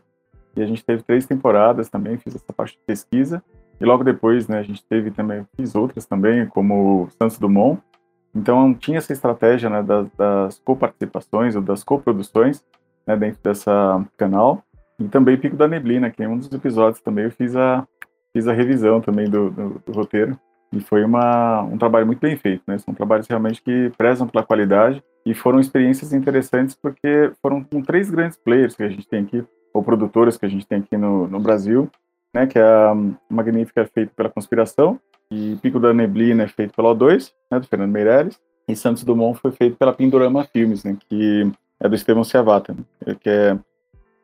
[0.55, 3.43] e a gente teve três temporadas também, fiz essa parte de pesquisa.
[3.81, 7.81] E logo depois, né, a gente teve também, fiz outras também, como Santos Dumont.
[8.35, 12.65] Então, tinha essa estratégia, né, das, das coparticipações ou das coproduções,
[13.07, 14.63] né, dentro dessa canal.
[14.99, 17.87] E também Pico da Neblina, que em um dos episódios também eu fiz a,
[18.33, 20.39] fiz a revisão também do, do, do roteiro.
[20.73, 22.77] E foi uma, um trabalho muito bem feito, né?
[22.79, 28.11] São trabalhos realmente que prezam pela qualidade e foram experiências interessantes porque foram com três
[28.11, 31.27] grandes players que a gente tem aqui, ou produtoras que a gente tem aqui no,
[31.27, 31.91] no Brasil,
[32.35, 32.47] né?
[32.47, 32.95] Que é a
[33.29, 37.59] Magnífica, é feita pela Conspiração, e Pico da Neblina é feito pela O2, né?
[37.59, 40.97] Do Fernando Meirelles, e Santos Dumont foi feito pela Pindorama Filmes, né?
[41.09, 43.17] Que é do Estevão Ciavata, né?
[43.21, 43.59] que é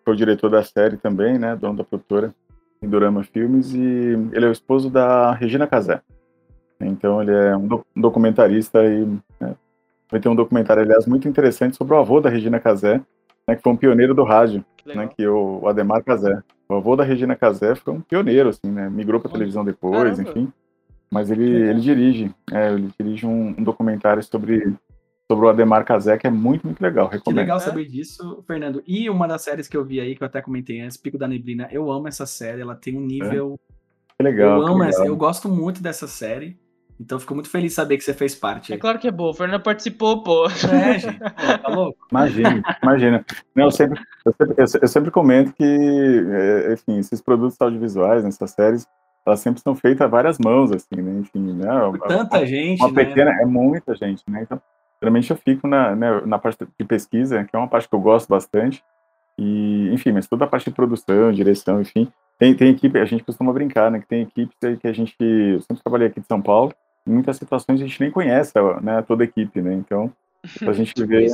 [0.04, 1.56] foi o diretor da série também, né?
[1.56, 2.34] Dono da produtora
[2.80, 6.02] Pindorama Filmes, e ele é o esposo da Regina Casé.
[6.78, 9.06] Então ele é um, documentarista e
[9.40, 9.54] né,
[10.10, 13.00] vai ter um documentário, aliás, muito interessante sobre o avô da Regina Casé,
[13.48, 16.42] né, que foi um pioneiro do rádio, né, que o, o Ademar Casé.
[16.68, 20.22] O avô da Regina Casé foi um pioneiro, assim, né, migrou para televisão depois, Caramba.
[20.22, 20.52] enfim.
[21.10, 24.74] Mas ele, ele dirige, é, ele dirige um, um, documentário sobre
[25.30, 27.06] sobre o Ademar Casé, que é muito, muito legal.
[27.06, 27.24] Recomendo.
[27.24, 28.82] Que legal saber disso, Fernando.
[28.86, 31.26] E uma das séries que eu vi aí, que eu até comentei antes, Pico da
[31.26, 33.58] Neblina, eu amo essa série, ela tem um nível.
[33.70, 33.74] É.
[34.16, 34.60] Que legal.
[34.60, 34.88] Eu amo legal.
[34.88, 36.58] essa, eu gosto muito dessa série.
[37.00, 38.72] Então fico muito feliz de saber que você fez parte.
[38.72, 40.46] É claro que é bom, o Fernando participou, pô.
[40.46, 42.06] É, gente, pô, tá louco?
[42.10, 43.24] Imagina, imagina.
[43.54, 48.50] Não, eu, sempre, eu, sempre, eu sempre comento que, é, enfim, esses produtos audiovisuais, nessas
[48.52, 48.86] séries,
[49.26, 51.20] elas sempre são feitas a várias mãos, assim, né?
[51.20, 51.66] Enfim, né?
[51.90, 52.80] Por tanta uma, gente.
[52.80, 53.04] Uma né?
[53.04, 54.42] pequena, é muita gente, né?
[54.42, 54.60] Então,
[55.02, 58.00] geralmente eu fico na, né, na parte de pesquisa, que é uma parte que eu
[58.00, 58.84] gosto bastante.
[59.36, 62.08] E, enfim, mas toda a parte de produção, direção, enfim.
[62.38, 63.98] Tem, tem equipe, a gente costuma brincar, né?
[63.98, 65.16] Que tem equipes que a gente.
[65.20, 66.72] Eu sempre trabalhei aqui de São Paulo
[67.06, 69.74] em muitas situações a gente nem conhece né, toda a equipe, né?
[69.74, 70.12] Então,
[70.66, 71.26] a gente tipo vê.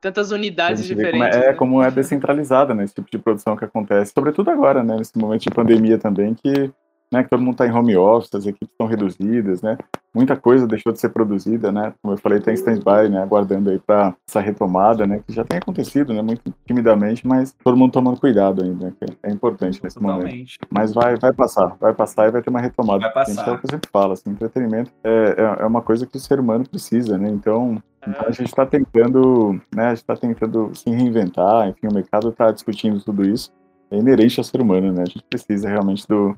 [0.00, 1.18] Tantas unidades diferentes.
[1.18, 1.46] Como é, né?
[1.46, 4.96] é, como é descentralizada nesse né, tipo de produção que acontece, sobretudo agora, né?
[4.96, 6.72] Nesse momento de pandemia também, que
[7.12, 9.76] né, que todo mundo está em home office, as equipes estão reduzidas, né?
[10.14, 11.92] Muita coisa deixou de ser produzida, né?
[12.02, 13.22] Como eu falei, está em stand-by, né?
[13.22, 15.20] Aguardando aí para essa retomada, né?
[15.26, 16.22] Que já tem acontecido, né?
[16.22, 18.92] Muito timidamente, mas todo mundo tomando cuidado ainda, né?
[19.22, 20.32] é importante nesse Totalmente.
[20.32, 20.58] momento.
[20.70, 23.00] Mas vai, vai passar, vai passar e vai ter uma retomada.
[23.00, 23.48] Vai passar.
[23.48, 26.20] é o que eu sempre falo, assim, entretenimento é, é, é uma coisa que o
[26.20, 27.28] ser humano precisa, né?
[27.28, 29.86] Então, então a gente está tentando, né?
[29.86, 33.52] A gente está tentando se reinventar, enfim, o mercado está discutindo tudo isso.
[33.90, 35.02] É inerente ao ser humano, né?
[35.02, 36.36] A gente precisa realmente do,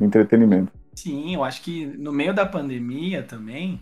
[0.00, 0.72] entretenimento.
[0.94, 3.80] Sim, eu acho que no meio da pandemia também,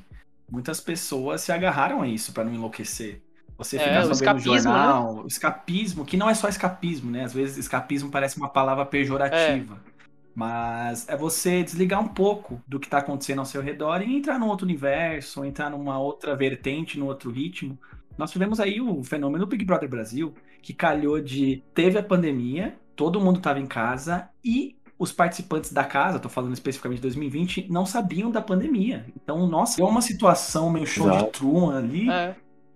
[0.50, 3.22] muitas pessoas se agarraram a isso para não enlouquecer.
[3.58, 4.60] Você ficar é, sabendo no né?
[4.60, 5.22] jornal, né?
[5.22, 7.24] o escapismo, que não é só escapismo, né?
[7.24, 9.80] Às vezes escapismo parece uma palavra pejorativa.
[9.92, 9.96] É.
[10.34, 14.38] Mas é você desligar um pouco do que está acontecendo ao seu redor e entrar
[14.38, 17.78] num outro universo, entrar numa outra vertente, num outro ritmo.
[18.18, 21.62] Nós tivemos aí o fenômeno Big Brother Brasil, que calhou de.
[21.72, 26.54] Teve a pandemia, todo mundo estava em casa e os participantes da casa, tô falando
[26.54, 29.06] especificamente de 2020, não sabiam da pandemia.
[29.14, 31.24] Então, nossa, é uma situação meio show Exato.
[31.24, 32.34] de Truman ali, é.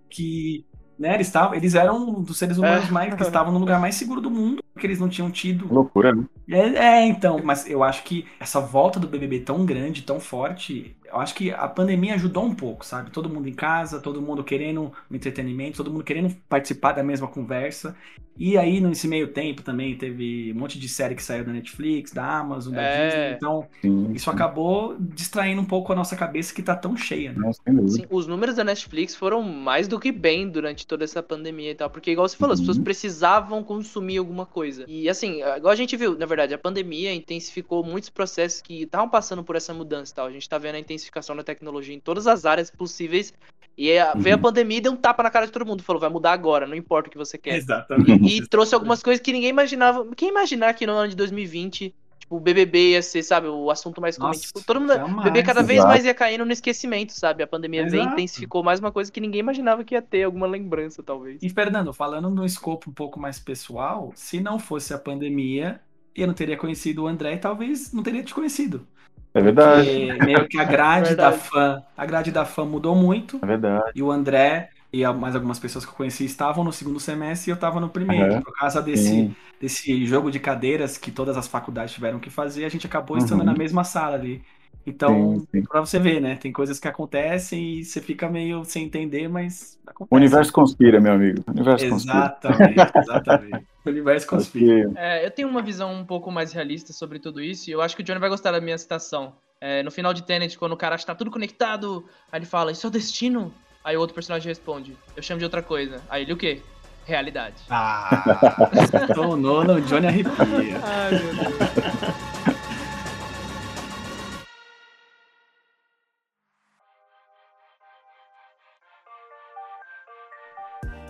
[0.09, 0.65] que
[0.99, 2.91] né, eles, tavam, eles eram dos seres humanos é.
[2.91, 5.67] mais que estavam no lugar mais seguro do mundo, porque eles não tinham tido.
[5.73, 6.25] Loucura, né?
[6.47, 10.95] É, é, então, mas eu acho que essa volta do BBB tão grande, tão forte,
[11.11, 13.11] eu acho que a pandemia ajudou um pouco, sabe?
[13.11, 17.27] Todo mundo em casa, todo mundo querendo um entretenimento, todo mundo querendo participar da mesma
[17.27, 17.95] conversa.
[18.37, 22.11] E aí, nesse meio tempo também, teve um monte de série que saiu da Netflix,
[22.11, 23.07] da Amazon, da é.
[23.07, 23.35] Disney.
[23.35, 24.31] Então, sim, isso sim.
[24.31, 27.51] acabou distraindo um pouco a nossa cabeça que tá tão cheia, né?
[27.53, 31.75] Sim, os números da Netflix foram mais do que bem durante toda essa pandemia e
[31.75, 31.89] tal.
[31.89, 32.53] Porque, igual você falou, uhum.
[32.53, 32.83] as pessoas uhum.
[32.83, 34.85] precisavam consumir alguma coisa.
[34.87, 39.09] E, assim, igual a gente viu, na verdade, a pandemia intensificou muitos processos que estavam
[39.09, 40.25] passando por essa mudança e tal.
[40.25, 41.00] A gente tá vendo a intensificação
[41.35, 43.33] da tecnologia em todas as áreas possíveis
[43.77, 44.43] e a, veio a uhum.
[44.43, 45.81] pandemia e deu um tapa na cara de todo mundo.
[45.81, 47.55] Falou, vai mudar agora, não importa o que você quer.
[47.55, 48.25] Exatamente.
[48.25, 50.05] E, trouxe algumas coisas que ninguém imaginava.
[50.15, 54.01] Quem imaginar que no ano de 2020, tipo, o BBB ia ser, sabe, o assunto
[54.01, 54.31] mais comum.
[54.31, 54.93] Tipo, todo mundo.
[54.93, 57.43] O BBB cada vez mais ia caindo no esquecimento, sabe?
[57.43, 57.91] A pandemia Exato.
[57.91, 61.41] veio intensificou mais uma coisa que ninguém imaginava que ia ter, alguma lembrança, talvez.
[61.41, 65.81] E, Fernando, falando num escopo um pouco mais pessoal, se não fosse a pandemia,
[66.15, 68.85] eu não teria conhecido o André e talvez não teria te conhecido.
[69.33, 70.07] É verdade.
[70.07, 73.39] Porque meio que a grade é da fã, a grade da fã mudou muito.
[73.41, 73.91] É verdade.
[73.95, 77.51] E o André e mais algumas pessoas que eu conheci estavam no segundo semestre e
[77.51, 78.33] eu estava no primeiro.
[78.33, 78.41] Uhum.
[78.41, 82.69] Por causa desse, desse jogo de cadeiras que todas as faculdades tiveram que fazer, a
[82.69, 83.45] gente acabou estando uhum.
[83.45, 84.41] na mesma sala ali.
[84.85, 86.35] Então, para você ver, né?
[86.35, 90.13] Tem coisas que acontecem e você fica meio sem entender, mas acontece.
[90.13, 91.43] O universo conspira, meu amigo.
[91.47, 92.91] O universo exatamente, conspira.
[92.95, 93.67] exatamente.
[93.85, 94.91] O universo conspira.
[94.95, 97.95] É, eu tenho uma visão um pouco mais realista sobre tudo isso e eu acho
[97.95, 99.33] que o Johnny vai gostar da minha citação.
[99.59, 102.87] É, no final de Tenet, quando o cara está tudo conectado, aí ele fala, isso
[102.87, 103.53] é o destino?
[103.83, 106.01] Aí o outro personagem responde, eu chamo de outra coisa.
[106.09, 106.61] Aí ele o quê?
[107.05, 107.55] Realidade.
[107.69, 108.23] Ah,
[109.13, 110.79] tornou no Johnny arrepia.
[110.83, 112.10] Ai, meu Deus.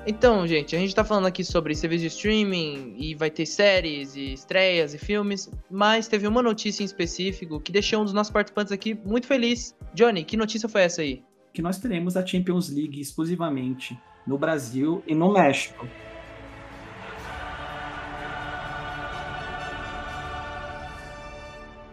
[0.06, 4.16] Então, gente, a gente tá falando aqui sobre serviço de streaming e vai ter séries
[4.16, 8.34] e estreias e filmes, mas teve uma notícia em específico que deixou um dos nossos
[8.34, 9.76] participantes aqui muito feliz.
[9.94, 11.24] Johnny, que notícia foi essa aí?
[11.54, 15.88] Que nós teremos a Champions League exclusivamente no Brasil e no México.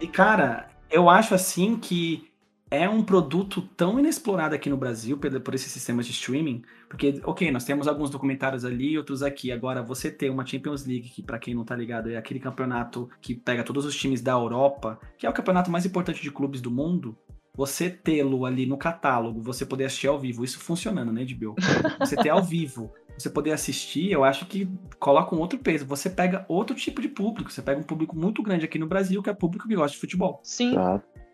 [0.01, 2.28] E cara, eu acho assim que
[2.71, 7.21] é um produto tão inexplorado aqui no Brasil por, por esses sistemas de streaming, porque,
[7.25, 9.51] ok, nós temos alguns documentários ali, outros aqui.
[9.51, 13.09] Agora, você ter uma Champions League, que para quem não tá ligado, é aquele campeonato
[13.21, 16.61] que pega todos os times da Europa, que é o campeonato mais importante de clubes
[16.61, 17.17] do mundo,
[17.57, 21.57] você tê-lo ali no catálogo, você poder assistir ao vivo, isso funcionando, né, Edbio?
[21.99, 24.69] Você ter ao vivo, você poder assistir, eu acho que
[25.01, 25.85] coloca um outro peso.
[25.87, 29.21] Você pega outro tipo de público, você pega um público muito grande aqui no Brasil,
[29.21, 30.39] que é público que gosta de futebol.
[30.45, 30.77] Sim.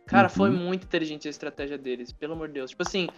[0.06, 0.34] Cara, uhum.
[0.34, 2.70] foi muito inteligente a estratégia deles, pelo amor de Deus.
[2.70, 3.08] Tipo assim,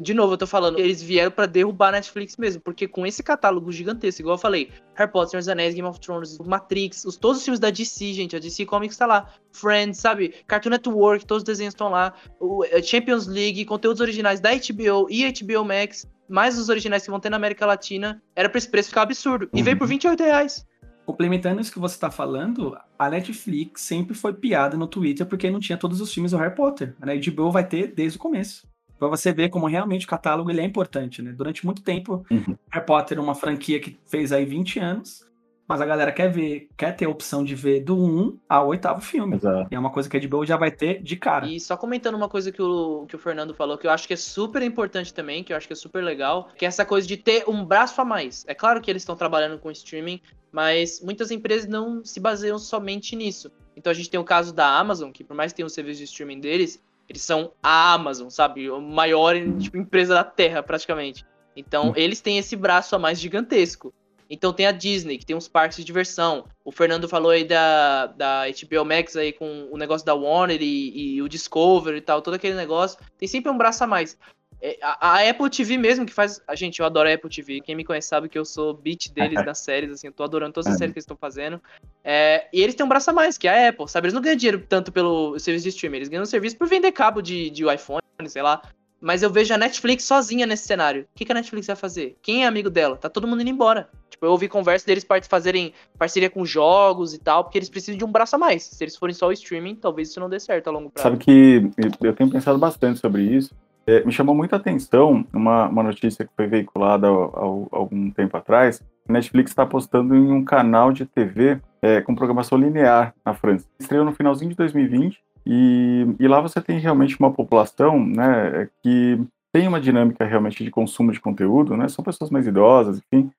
[0.00, 3.22] de novo, eu tô falando, eles vieram para derrubar a Netflix mesmo, porque com esse
[3.22, 7.16] catálogo gigantesco, igual eu falei, Harry Potter, Senhor dos Anéis, Game of Thrones, Matrix, os,
[7.16, 11.24] todos os filmes da DC, gente, a DC Comics tá lá, Friends, sabe, Cartoon Network,
[11.24, 15.64] todos os desenhos estão lá, o eh, Champions League, conteúdos originais da HBO e HBO
[15.64, 19.02] Max, mais os originais que vão ter na América Latina, era pra esse preço ficar
[19.02, 20.26] absurdo, e veio por 28 uhum.
[20.26, 20.66] reais.
[21.04, 25.60] Complementando isso que você está falando, a Netflix sempre foi piada no Twitter porque não
[25.60, 26.94] tinha todos os filmes do Harry Potter.
[27.00, 28.66] A HBO vai ter desde o começo.
[28.98, 31.32] Pra você ver como realmente o catálogo ele é importante, né?
[31.32, 32.56] Durante muito tempo, uhum.
[32.70, 35.26] Harry Potter é uma franquia que fez aí 20 anos,
[35.66, 39.00] mas a galera quer ver, quer ter a opção de ver do 1 ao oitavo
[39.00, 39.36] filme.
[39.36, 39.68] Exato.
[39.70, 41.46] E é uma coisa que a HBO já vai ter de cara.
[41.46, 44.14] E só comentando uma coisa que o, que o Fernando falou, que eu acho que
[44.14, 47.06] é super importante também, que eu acho que é super legal, que é essa coisa
[47.06, 48.44] de ter um braço a mais.
[48.46, 50.20] É claro que eles estão trabalhando com streaming,
[50.54, 53.50] mas muitas empresas não se baseiam somente nisso.
[53.76, 55.98] Então a gente tem o caso da Amazon, que por mais que tenha um serviço
[55.98, 58.68] de streaming deles, eles são a Amazon, sabe?
[58.68, 61.26] A maior tipo, empresa da Terra, praticamente.
[61.56, 61.92] Então, hum.
[61.96, 63.92] eles têm esse braço a mais gigantesco.
[64.30, 66.44] Então tem a Disney, que tem uns parques de diversão.
[66.64, 71.16] O Fernando falou aí da, da HBO Max aí com o negócio da Warner e,
[71.16, 72.96] e o Discovery e tal, todo aquele negócio.
[73.18, 74.16] Tem sempre um braço a mais.
[74.60, 76.40] É, a, a, Apple TV mesmo, que faz.
[76.46, 77.60] A gente, eu adoro a Apple TV.
[77.60, 80.52] Quem me conhece sabe que eu sou beat deles nas séries, assim, eu tô adorando
[80.52, 81.60] todas as séries que eles estão fazendo.
[82.02, 84.06] É, e eles têm um braço a mais, que é a Apple, sabe?
[84.06, 87.20] Eles não ganham dinheiro tanto pelo serviço de streaming, eles ganham serviço por vender cabo
[87.20, 88.62] de, de iPhone, sei lá.
[89.04, 91.02] Mas eu vejo a Netflix sozinha nesse cenário.
[91.02, 92.16] O que, que a Netflix vai fazer?
[92.22, 92.96] Quem é amigo dela?
[92.96, 93.86] Tá todo mundo indo embora.
[94.08, 98.04] Tipo, eu ouvi conversa deles fazerem parceria com jogos e tal, porque eles precisam de
[98.04, 98.62] um braço a mais.
[98.62, 101.06] Se eles forem só o streaming, talvez isso não dê certo a longo prazo.
[101.06, 103.54] Sabe que eu tenho pensado bastante sobre isso.
[103.86, 108.82] É, me chamou muita atenção uma, uma notícia que foi veiculada há algum tempo atrás.
[109.08, 113.66] Netflix está apostando em um canal de TV é, com programação linear na França.
[113.78, 119.20] Estreou no finalzinho de 2020 e, e lá você tem realmente uma população né, que
[119.52, 121.86] tem uma dinâmica realmente de consumo de conteúdo, né?
[121.86, 123.30] São pessoas mais idosas, enfim.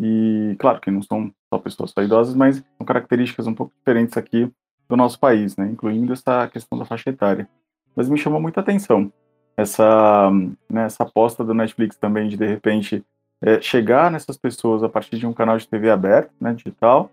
[0.00, 4.16] E claro que não são só pessoas só idosas, mas são características um pouco diferentes
[4.16, 4.50] aqui
[4.88, 5.68] do nosso país, né?
[5.70, 7.46] Incluindo essa questão da faixa etária.
[7.94, 9.12] Mas me chamou muita atenção
[9.58, 10.30] essa,
[10.70, 13.04] né, essa aposta do Netflix também de, de repente,
[13.42, 17.10] é, chegar nessas pessoas a partir de um canal de TV aberto, né, digital,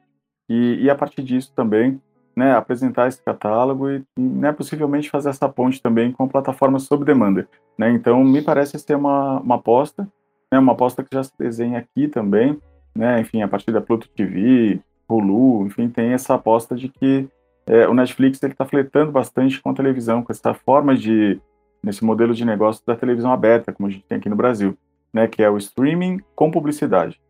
[0.48, 2.00] e, e a partir disso também
[2.36, 7.04] né, apresentar esse catálogo e, né, possivelmente fazer essa ponte também com a plataforma sob
[7.04, 7.48] demanda.
[7.76, 7.90] Né?
[7.92, 10.08] Então, me parece ser uma, uma aposta,
[10.52, 12.60] né, uma aposta que já se desenha aqui também,
[12.96, 14.80] né, enfim, a partir da Pluto TV,
[15.10, 17.28] Hulu, enfim, tem essa aposta de que
[17.66, 21.42] é, o Netflix está flertando bastante com a televisão, com essa forma de
[21.86, 24.76] nesse modelo de negócio da televisão aberta, como a gente tem aqui no Brasil,
[25.14, 27.22] né, que é o streaming com publicidade.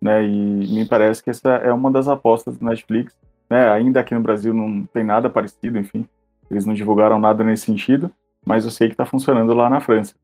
[0.00, 3.16] Né, e me parece que essa é uma das apostas do Netflix.
[3.48, 6.06] Né, ainda aqui no Brasil não tem nada parecido, enfim,
[6.50, 8.10] eles não divulgaram nada nesse sentido,
[8.44, 10.14] mas eu sei que está funcionando lá na França.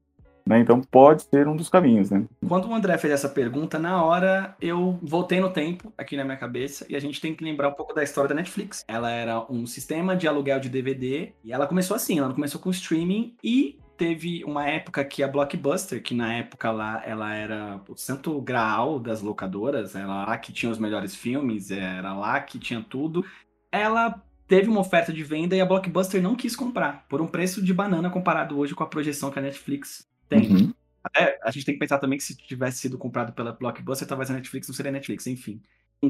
[0.49, 0.61] Né?
[0.61, 2.25] Então pode ser um dos caminhos, né?
[2.49, 6.39] Quando o André fez essa pergunta, na hora eu voltei no tempo aqui na minha
[6.39, 8.83] cabeça e a gente tem que lembrar um pouco da história da Netflix.
[8.89, 12.71] Ela era um sistema de aluguel de DVD e ela começou assim, ela começou com
[12.71, 17.95] streaming e teve uma época que a Blockbuster, que na época lá ela era o
[17.95, 22.81] santo graal das locadoras, era lá que tinha os melhores filmes, era lá que tinha
[22.81, 23.23] tudo.
[23.71, 27.63] Ela teve uma oferta de venda e a Blockbuster não quis comprar, por um preço
[27.63, 30.51] de banana comparado hoje com a projeção que a Netflix tem.
[30.51, 30.75] Uhum.
[31.03, 34.31] Até a gente tem que pensar também que se tivesse sido comprado pela Blockbuster, talvez
[34.31, 35.61] a Netflix não seria Netflix, enfim.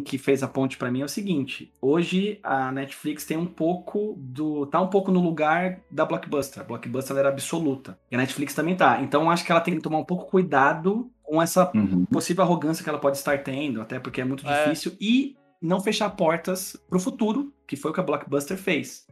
[0.04, 4.14] que fez a ponte para mim é o seguinte: hoje a Netflix tem um pouco
[4.18, 4.66] do.
[4.66, 6.62] tá um pouco no lugar da Blockbuster.
[6.62, 7.98] A Blockbuster era absoluta.
[8.10, 9.00] E a Netflix também tá.
[9.00, 12.06] Então acho que ela tem que tomar um pouco cuidado com essa uhum.
[12.06, 14.64] possível arrogância que ela pode estar tendo, até porque é muito é.
[14.64, 19.06] difícil, e não fechar portas pro futuro, que foi o que a Blockbuster fez.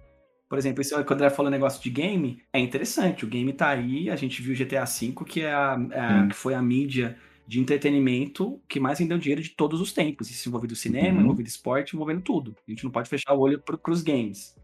[0.48, 3.24] Por exemplo, esse, quando ela falou negócio de game, é interessante.
[3.24, 6.54] O game tá aí, a gente viu GTA V, que, é a, a que foi
[6.54, 10.30] a mídia de entretenimento que mais rendeu dinheiro de todos os tempos.
[10.30, 11.24] Isso envolvendo cinema, uhum.
[11.24, 12.56] envolvendo esporte, envolvendo tudo.
[12.66, 14.54] A gente não pode fechar o olho para os games.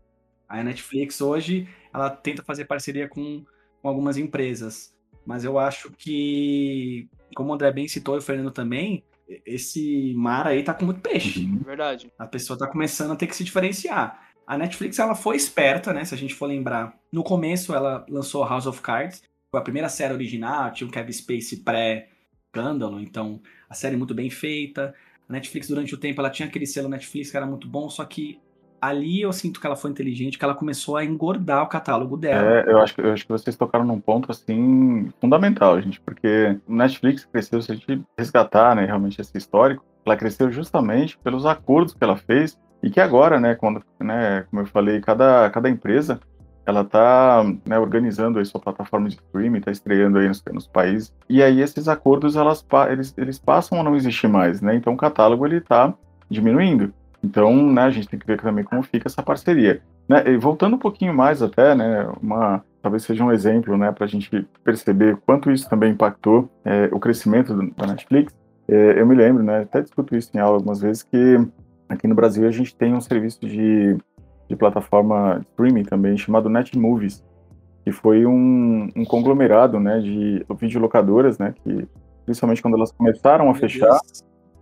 [0.49, 3.45] A Netflix hoje, ela tenta fazer parceria com,
[3.81, 4.95] com algumas empresas.
[5.25, 9.05] Mas eu acho que, como o André bem citou e o Fernando também,
[9.47, 11.45] esse mar aí tá com muito peixe.
[11.45, 11.59] Uhum.
[11.65, 12.13] Verdade.
[12.19, 14.32] A pessoa tá começando a ter que se diferenciar.
[14.47, 16.05] A Netflix, ela foi esperta, né?
[16.05, 16.95] Se a gente for lembrar.
[17.11, 19.23] No começo, ela lançou House of Cards.
[19.51, 22.09] Foi a primeira série original, tinha o Kevin Spacey pré
[22.47, 24.95] escândalo, então a série muito bem feita.
[25.29, 28.05] A Netflix, durante o tempo, ela tinha aquele selo Netflix que era muito bom, só
[28.05, 28.39] que
[28.81, 32.61] ali eu sinto que ela foi inteligente, que ela começou a engordar o catálogo dela.
[32.61, 36.75] É, eu acho, eu acho que vocês tocaram num ponto, assim, fundamental, gente, porque o
[36.75, 41.95] Netflix cresceu, se a gente resgatar, né, realmente esse histórico, ela cresceu justamente pelos acordos
[41.95, 46.21] que ela fez e que agora, né, quando, né, como eu falei, cada, cada empresa
[46.65, 51.13] ela está né, organizando aí sua plataforma de streaming, está estreando aí nos, nos, países,
[51.29, 54.75] e aí esses acordos elas, eles, eles passam a não existir mais, né?
[54.75, 55.93] Então o catálogo ele está
[56.31, 56.93] diminuindo.
[57.23, 59.81] Então, né, a gente tem que ver também como fica essa parceria.
[60.09, 60.25] Né?
[60.31, 64.09] E voltando um pouquinho mais até, né, uma, talvez seja um exemplo, né, para a
[64.09, 68.35] gente perceber quanto isso também impactou é, o crescimento da Netflix.
[68.69, 71.39] É, eu me lembro, né, até discuto isso em aula algumas vezes, que
[71.93, 73.97] aqui no Brasil a gente tem um serviço de
[74.53, 77.25] de plataforma streaming também, chamado Netmovies,
[77.85, 81.89] que foi um, um conglomerado, né, de videolocadoras, né, que
[82.25, 83.99] principalmente quando elas começaram a fechar...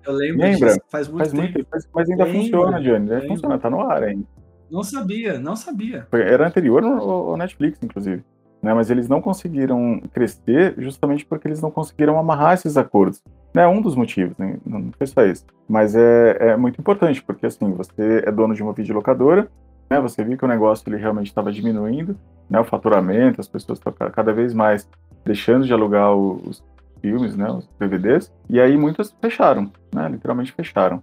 [0.07, 0.69] Eu lembro Lembra?
[0.69, 1.43] Disso, faz muito faz tempo.
[1.43, 4.25] Muito, mas ainda lembra, funciona, Johnny, ainda funciona, tá no ar ainda.
[4.71, 6.07] Não sabia, não sabia.
[6.12, 8.25] Era anterior ao Netflix, inclusive.
[8.62, 13.23] Né, mas eles não conseguiram crescer justamente porque eles não conseguiram amarrar esses acordos.
[13.55, 14.59] É um dos motivos, né?
[14.66, 15.44] não foi só esse.
[15.66, 19.49] Mas é, é muito importante, porque assim, você é dono de uma videolocadora,
[19.90, 22.16] né, você viu que o negócio ele realmente estava diminuindo,
[22.49, 24.88] né, o faturamento, as pessoas estão cada vez mais
[25.25, 26.62] deixando de alugar os
[27.01, 31.03] filmes, né, os DVDs, e aí muitas fecharam, né, literalmente fecharam.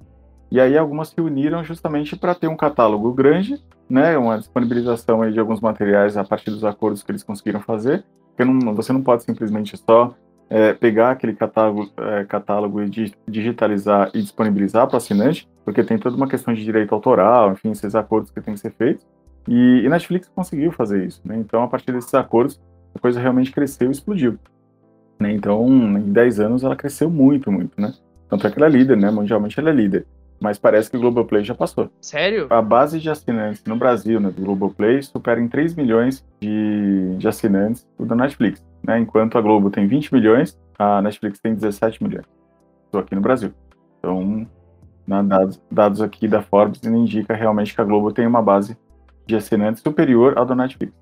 [0.50, 5.40] E aí algumas se uniram justamente para ter um catálogo grande, né, uma disponibilização de
[5.40, 9.24] alguns materiais a partir dos acordos que eles conseguiram fazer, porque não, você não pode
[9.24, 10.14] simplesmente só
[10.50, 15.98] é, pegar aquele catálogo, é, catálogo e digitalizar e disponibilizar para o assinante, porque tem
[15.98, 19.06] toda uma questão de direito autoral, enfim, esses acordos que têm que ser feitos.
[19.48, 21.38] E, e Netflix conseguiu fazer isso, né?
[21.38, 22.60] Então, a partir desses acordos,
[22.96, 24.38] a coisa realmente cresceu e explodiu.
[25.20, 25.32] Né?
[25.32, 27.94] Então, em 10 anos, ela cresceu muito, muito, né?
[28.30, 29.10] Tanto é que ela é líder, né?
[29.10, 30.06] Mundialmente ela é líder.
[30.40, 31.90] Mas parece que o Globoplay já passou.
[32.00, 32.48] Sério?
[32.50, 37.28] A base de assinantes no Brasil, né, do Globoplay, supera em 3 milhões de, de
[37.28, 39.00] assinantes o da Netflix né?
[39.00, 42.26] Enquanto a Globo tem 20 milhões, a Netflix tem 17 milhões.
[42.86, 43.54] Estou aqui no Brasil.
[44.00, 44.48] Então,
[45.06, 48.78] né, dados, dados aqui da Forbes indica realmente que a Globo tem uma base
[49.26, 50.94] de assinantes superior à da Netflix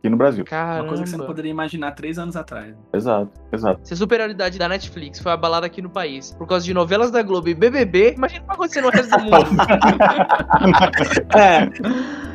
[0.00, 0.44] aqui no Brasil.
[0.44, 0.82] Caramba.
[0.82, 2.74] Uma coisa que você não poderia imaginar três anos atrás.
[2.92, 3.80] Exato, exato.
[3.84, 7.22] Se a superioridade da Netflix foi abalada aqui no país por causa de novelas da
[7.22, 9.36] Globo e BBB, imagina o que vai acontecer no resto do mundo.
[11.38, 12.29] é.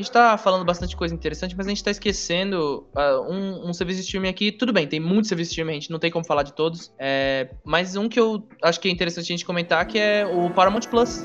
[0.00, 4.00] Gente tá falando bastante coisa interessante, mas a gente tá esquecendo uh, um, um, serviço
[4.00, 4.50] de streaming aqui.
[4.52, 6.92] Tudo bem, tem muitos serviços de streaming, a gente não tem como falar de todos.
[6.98, 10.50] É, mas um que eu acho que é interessante a gente comentar que é o
[10.50, 11.22] Paramount Plus.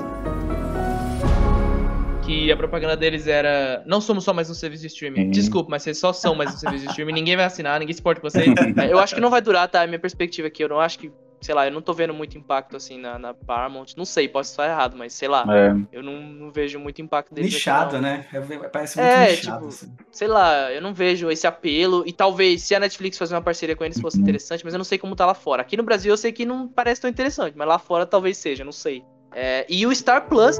[2.24, 3.84] Que a propaganda deles era.
[3.86, 5.26] Não somos só mais um serviço de streaming.
[5.26, 5.30] Uhum.
[5.30, 7.12] Desculpa, mas vocês só são mais um serviço de streaming.
[7.12, 8.46] Ninguém vai assinar, ninguém se importa com vocês.
[8.90, 9.84] Eu acho que não vai durar, tá?
[9.84, 10.64] É minha perspectiva aqui.
[10.64, 13.34] Eu não acho que sei lá, eu não tô vendo muito impacto assim na, na
[13.34, 13.88] Paramount.
[13.96, 15.44] Não sei, posso estar errado, mas sei lá.
[15.48, 15.74] É.
[15.92, 17.52] Eu não, não, vejo muito impacto deles.
[17.52, 18.26] Nichado, né?
[18.32, 19.56] É, parece muito é, nichado.
[19.58, 19.96] Tipo, assim.
[20.10, 22.02] Sei lá, eu não vejo esse apelo.
[22.06, 24.22] E talvez se a Netflix fazer uma parceria com eles fosse uhum.
[24.22, 25.62] interessante, mas eu não sei como tá lá fora.
[25.62, 28.64] Aqui no Brasil eu sei que não parece tão interessante, mas lá fora talvez seja,
[28.64, 29.04] não sei.
[29.32, 30.58] É, e o Star Plus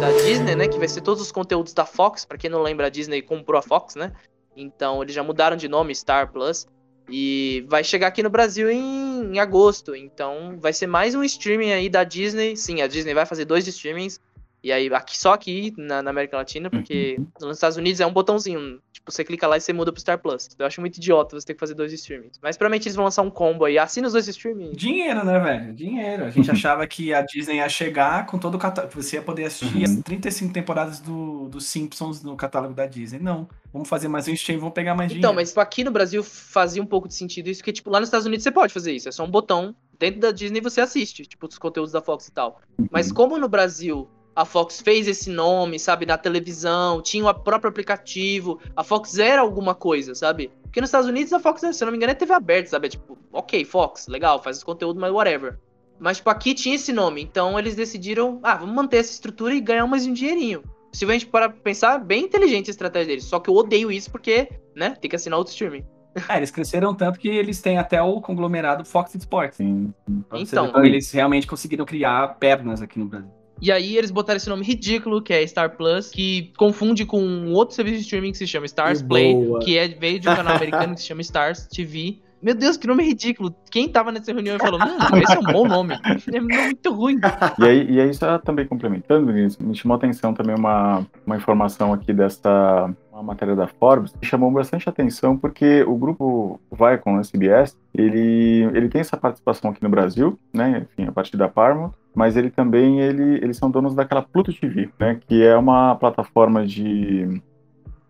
[0.00, 0.68] da Disney, né?
[0.68, 2.24] Que vai ser todos os conteúdos da Fox.
[2.24, 4.12] Para quem não lembra, a Disney comprou a Fox, né?
[4.56, 6.66] Então eles já mudaram de nome, Star Plus.
[7.08, 9.94] E vai chegar aqui no Brasil em, em, agosto.
[9.94, 12.56] Então vai ser mais um streaming aí da Disney.
[12.56, 14.20] Sim, a Disney vai fazer dois streamings.
[14.62, 17.26] E aí, aqui, só aqui na, na América Latina, porque Uhum.
[17.48, 18.80] nos Estados Unidos é um botãozinho.
[19.02, 20.48] Tipo, você clica lá e você muda pro Star Plus.
[20.56, 22.38] Eu acho muito idiota você ter que fazer dois streamings.
[22.40, 23.76] Mas provavelmente eles vão lançar um combo aí.
[23.76, 24.76] Assina os dois streamings.
[24.76, 25.74] Dinheiro, né, velho?
[25.74, 26.24] Dinheiro.
[26.24, 28.94] A gente achava que a Disney ia chegar com todo o catálogo.
[28.94, 29.82] Você ia poder assistir Uhum.
[29.82, 33.18] as 35 temporadas do, do Simpsons no catálogo da Disney.
[33.18, 33.48] Não.
[33.72, 35.26] Vamos fazer mais um stream, vamos pegar mais dinheiro.
[35.26, 37.98] Então, mas tipo, aqui no Brasil fazia um pouco de sentido isso, porque, tipo, lá
[37.98, 39.08] nos Estados Unidos você pode fazer isso.
[39.08, 39.74] É só um botão.
[39.98, 42.60] Dentro da Disney você assiste, tipo, os conteúdos da Fox e tal.
[42.90, 47.68] Mas como no Brasil a Fox fez esse nome, sabe, na televisão, tinha o próprio
[47.68, 50.50] aplicativo, a Fox era alguma coisa, sabe?
[50.62, 52.86] Porque nos Estados Unidos a Fox, se eu não me engano, é TV aberta, sabe?
[52.86, 55.58] É tipo, ok, Fox, legal, faz esse conteúdo, mas whatever.
[55.98, 59.60] Mas, tipo, aqui tinha esse nome, então eles decidiram, ah, vamos manter essa estrutura e
[59.60, 60.62] ganhar mais um dinheirinho.
[60.92, 63.24] Se a gente para pensar, bem inteligente a estratégia deles.
[63.24, 65.84] Só que eu odeio isso porque, né, tem que assinar outro streaming.
[66.28, 69.56] É, eles cresceram tanto que eles têm até o conglomerado Fox Sports.
[69.56, 69.94] Sim.
[70.34, 70.70] Então.
[70.84, 73.30] eles realmente conseguiram criar pernas aqui no Brasil.
[73.62, 77.52] E aí eles botaram esse nome ridículo, que é Star Plus, que confunde com um
[77.52, 79.60] outro serviço de streaming que se chama Stars Que Play, boa.
[79.60, 82.18] que é, veio de um canal americano que se chama Stars TV.
[82.42, 83.54] Meu Deus, que nome ridículo.
[83.70, 85.94] Quem tava nessa reunião e falou, hum, esse é um bom nome.
[86.34, 87.20] É muito ruim.
[87.56, 91.36] E aí, e aí só também complementando, Vinícius, me chamou a atenção também uma, uma
[91.36, 97.20] informação aqui dessa uma matéria da Forbes, que chamou bastante atenção porque o grupo Viacom,
[97.20, 101.92] SBS, ele, ele tem essa participação aqui no Brasil, né, enfim, a partir da Paramount,
[102.14, 106.66] mas ele também, ele, eles são donos daquela Pluto TV, né, que é uma plataforma
[106.66, 107.40] de,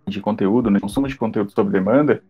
[0.07, 2.23] de conteúdo, né, consumo de conteúdo sob demanda,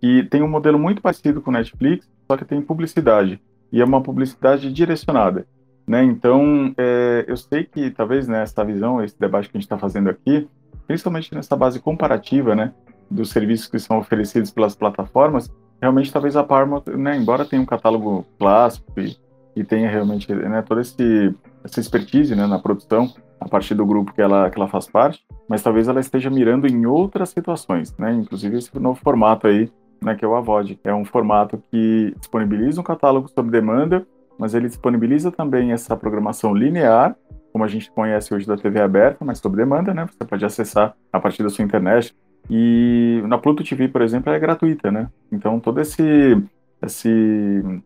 [0.00, 3.40] que tem um modelo muito parecido com o Netflix, só que tem publicidade,
[3.72, 5.46] e é uma publicidade direcionada
[5.88, 6.04] né?
[6.04, 10.10] Então, é, eu sei que talvez nessa visão, esse debate que a gente está fazendo
[10.10, 10.46] aqui,
[10.86, 12.74] principalmente nessa base comparativa, né,
[13.10, 15.50] dos serviços que são oferecidos pelas plataformas,
[15.80, 19.16] realmente talvez a Paramount, né, embora tenha um catálogo clássico e,
[19.58, 21.34] e tenha realmente né, toda esse,
[21.64, 25.24] essa expertise né, na produção a partir do grupo que ela, que ela faz parte,
[25.48, 29.70] mas talvez ela esteja mirando em outras situações, né, inclusive esse novo formato aí,
[30.02, 34.06] né, que é o AVOD, é um formato que disponibiliza um catálogo sob demanda
[34.38, 37.16] mas ele disponibiliza também essa programação linear,
[37.52, 40.06] como a gente conhece hoje da TV aberta, mas sob demanda, né?
[40.06, 42.14] Você pode acessar a partir da sua internet.
[42.48, 45.10] E na Pluto TV, por exemplo, é gratuita, né?
[45.32, 46.40] Então todo esse
[46.80, 47.82] esse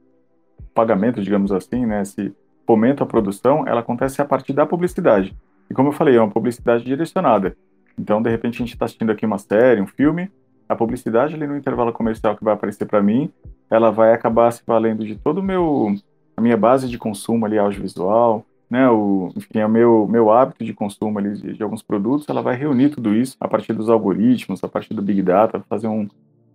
[0.75, 2.35] pagamento, digamos assim, né, esse
[2.67, 5.37] fomento à produção, ela acontece a partir da publicidade.
[5.71, 7.57] E como eu falei, é uma publicidade direcionada.
[7.99, 10.31] Então, de repente, a gente está assistindo aqui uma série, um filme,
[10.69, 13.31] a publicidade ali no intervalo comercial que vai aparecer para mim,
[13.71, 15.95] ela vai acabar se valendo de todo o meu
[16.37, 20.73] a minha base de consumo ali audiovisual, né, o, enfim, o meu, meu hábito de
[20.73, 24.65] consumo ali de, de, alguns produtos, ela vai reunir tudo isso a partir dos algoritmos,
[24.65, 26.09] a partir do Big Data, fazer um,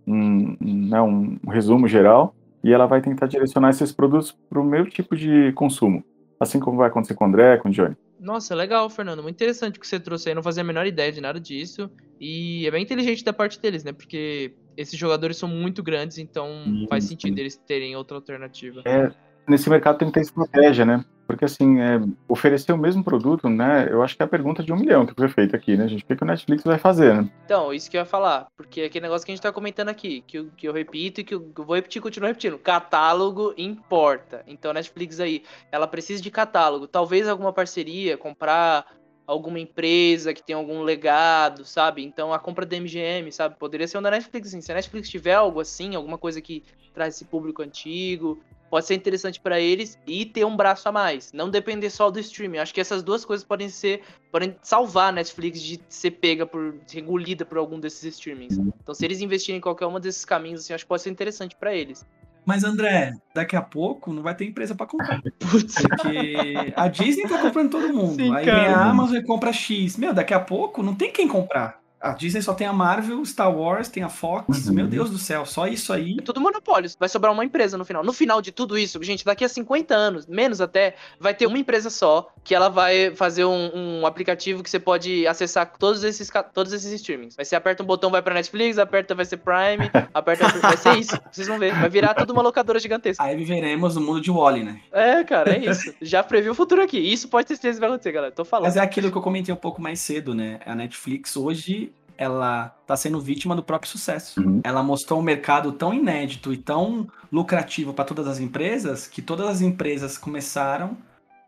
[0.04, 4.64] um, um, né, um resumo geral, e ela vai tentar direcionar esses produtos para o
[4.64, 6.04] meu tipo de consumo,
[6.38, 7.96] assim como vai acontecer com o André, com o Johnny.
[8.20, 9.22] Nossa, legal, Fernando.
[9.22, 10.34] Muito interessante o que você trouxe aí.
[10.34, 11.88] Não fazia a menor ideia de nada disso.
[12.20, 13.92] E é bem inteligente da parte deles, né?
[13.92, 16.48] Porque esses jogadores são muito grandes, então
[16.88, 18.82] faz sentido eles terem outra alternativa.
[18.84, 19.10] É,
[19.48, 21.04] nesse mercado tem que ter estratégia, né?
[21.28, 23.86] Porque, assim, é, oferecer o mesmo produto, né?
[23.90, 26.02] Eu acho que é a pergunta de um milhão que foi feita aqui, né, gente?
[26.02, 27.28] O que, que o Netflix vai fazer, né?
[27.44, 28.46] Então, isso que eu ia falar.
[28.56, 31.20] Porque é aquele negócio que a gente tá comentando aqui, que eu, que eu repito
[31.20, 32.56] e que eu vou repetir continuo repetindo.
[32.56, 34.42] Catálogo importa.
[34.46, 36.88] Então, a Netflix aí, ela precisa de catálogo.
[36.88, 38.86] Talvez alguma parceria, comprar
[39.26, 42.02] alguma empresa que tem algum legado, sabe?
[42.02, 43.54] Então, a compra da MGM, sabe?
[43.58, 44.62] Poderia ser uma da Netflix, assim.
[44.62, 46.64] Se a Netflix tiver algo assim, alguma coisa que
[46.94, 51.32] traz esse público antigo, pode ser interessante para eles e ter um braço a mais,
[51.32, 52.58] não depender só do streaming.
[52.58, 56.74] Acho que essas duas coisas podem ser, podem salvar a Netflix de ser pega por,
[56.86, 58.58] ser engolida por algum desses streamings.
[58.58, 61.56] Então, se eles investirem em qualquer um desses caminhos, assim, acho que pode ser interessante
[61.56, 62.06] para eles.
[62.48, 65.20] Mas André, daqui a pouco não vai ter empresa para comprar.
[65.38, 65.74] Putz.
[65.74, 68.14] Porque a Disney tá comprando todo mundo.
[68.14, 68.60] Sim, Aí cara.
[68.60, 69.98] vem a Amazon e compra X.
[69.98, 71.78] Meu, daqui a pouco não tem quem comprar.
[72.00, 74.66] A Disney só tem a Marvel, Star Wars, tem a Fox.
[74.66, 74.74] Uhum.
[74.74, 76.16] Meu Deus do céu, só isso aí.
[76.18, 76.90] É tudo monopólio.
[76.98, 78.04] Vai sobrar uma empresa no final.
[78.04, 81.58] No final de tudo isso, gente, daqui a 50 anos, menos até, vai ter uma
[81.58, 86.30] empresa só que ela vai fazer um, um aplicativo que você pode acessar todos esses,
[86.54, 87.34] todos esses streamings.
[87.38, 90.48] Aí você aperta um botão, vai pra Netflix, aperta, vai ser Prime, aperta.
[90.60, 91.18] vai ser isso.
[91.30, 91.74] Vocês vão ver.
[91.74, 93.22] Vai virar tudo uma locadora gigantesca.
[93.22, 94.80] Aí viveremos no mundo de Wally, né?
[94.92, 95.92] É, cara, é isso.
[96.00, 96.98] Já previu o futuro aqui.
[96.98, 98.32] Isso pode ter certeza que vai acontecer, galera.
[98.32, 98.66] Tô falando.
[98.66, 100.60] Mas é aquilo que eu comentei um pouco mais cedo, né?
[100.64, 101.87] A Netflix hoje,
[102.18, 104.42] ela tá sendo vítima do próprio sucesso.
[104.42, 104.60] Uhum.
[104.64, 109.46] Ela mostrou um mercado tão inédito e tão lucrativo para todas as empresas que todas
[109.46, 110.98] as empresas começaram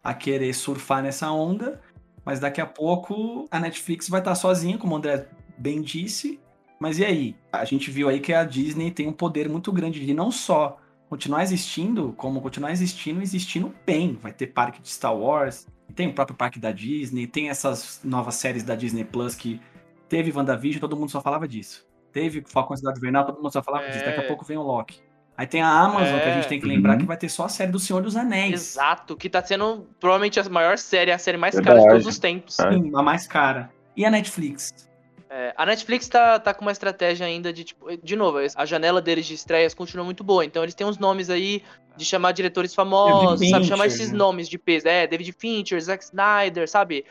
[0.03, 1.81] a querer surfar nessa onda,
[2.25, 5.27] mas daqui a pouco a Netflix vai estar sozinha, como o André
[5.59, 6.39] bem disse.
[6.79, 7.37] Mas e aí?
[7.53, 10.79] A gente viu aí que a Disney tem um poder muito grande de não só
[11.11, 14.19] continuar existindo, como continuar existindo e existindo bem.
[14.23, 18.37] Vai ter parque de Star Wars, tem o próprio parque da Disney, tem essas novas
[18.37, 19.61] séries da Disney Plus que
[20.11, 21.89] teve WandaVision, todo mundo só falava disso.
[22.13, 23.91] Teve Falcão Cidade Invernal, todo mundo só falava é.
[23.91, 24.05] disso.
[24.05, 24.27] Daqui a é.
[24.27, 25.01] pouco vem o Loki.
[25.37, 26.21] Aí tem a Amazon, é.
[26.21, 26.99] que a gente tem que lembrar uhum.
[26.99, 28.73] que vai ter só a série do Senhor dos Anéis.
[28.73, 31.79] Exato, que tá sendo provavelmente a maior série, a série mais Verdade.
[31.79, 32.57] cara de todos os tempos.
[32.57, 33.71] Sim, a mais cara.
[33.97, 34.90] E a Netflix?
[35.33, 39.01] É, a Netflix tá, tá com uma estratégia ainda de, tipo, de novo, a janela
[39.01, 40.45] deles de estreias continua muito boa.
[40.45, 41.63] Então eles têm uns nomes aí
[41.97, 43.65] de chamar diretores famosos, sabe?
[43.65, 44.19] Chamar esses né?
[44.19, 44.89] nomes de peso.
[44.89, 47.05] É, David Fincher, Zack Snyder, sabe?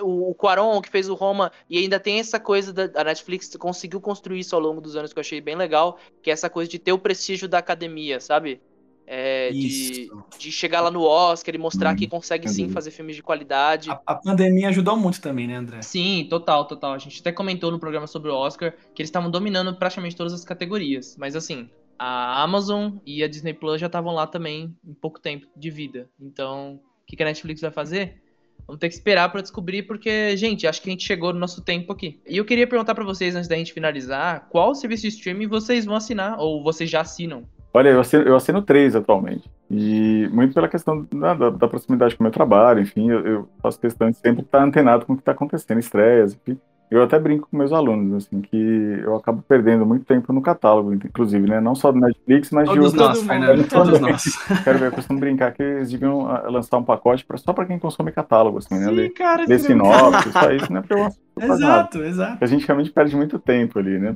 [0.00, 1.50] O, o Quaron, que fez o Roma.
[1.68, 5.12] E ainda tem essa coisa da a Netflix conseguiu construir isso ao longo dos anos
[5.12, 8.20] que eu achei bem legal, que é essa coisa de ter o prestígio da academia,
[8.20, 8.62] sabe?
[9.06, 13.14] É, de, de, chegar lá no Oscar e mostrar hum, que consegue sim fazer filmes
[13.14, 13.90] de qualidade.
[13.90, 15.82] A, a, pandemia ajudou muito também, né, André?
[15.82, 16.94] Sim, total, total.
[16.94, 20.32] A gente até comentou no programa sobre o Oscar que eles estavam dominando praticamente todas
[20.32, 21.16] as categorias.
[21.18, 25.46] Mas assim, a Amazon e a Disney Plus já estavam lá também em pouco tempo
[25.54, 26.08] de vida.
[26.18, 28.22] Então, o que, que a Netflix vai fazer?
[28.66, 31.60] Vamos ter que esperar para descobrir, porque, gente, acho que a gente chegou no nosso
[31.60, 32.20] tempo aqui.
[32.26, 35.84] E eu queria perguntar para vocês, antes da gente finalizar, qual serviço de streaming vocês
[35.84, 37.46] vão assinar, ou vocês já assinam?
[37.76, 39.50] Olha, eu assino, eu assino três atualmente.
[39.68, 43.48] E muito pela questão da, da, da proximidade com o meu trabalho, enfim, eu, eu,
[43.60, 46.56] faço questão de sempre estar antenado com o que está acontecendo, estreias, enfim.
[46.88, 48.56] Eu até brinco com meus alunos, assim, que
[49.02, 51.60] eu acabo perdendo muito tempo no catálogo, inclusive, né?
[51.60, 53.24] Não só do Netflix, mas todos de outros.
[53.24, 54.36] Nós, Fernando, todos nós.
[54.62, 57.64] Quero ver, eu costumo brincar que eles deviam ah, lançar um pacote pra, só para
[57.64, 58.86] quem consome catálogo, assim, né?
[58.86, 59.08] Sim, né?
[59.08, 60.82] Cara, Ler sinopse, só isso, né?
[60.86, 61.08] Pra eu
[61.42, 62.44] exato, exato.
[62.44, 64.14] A gente realmente perde muito tempo ali, né?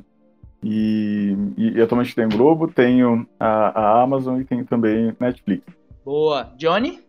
[0.63, 5.65] E, e, e atualmente tenho Globo, tenho a, a Amazon e tenho também Netflix.
[6.05, 6.53] Boa.
[6.57, 7.01] Johnny?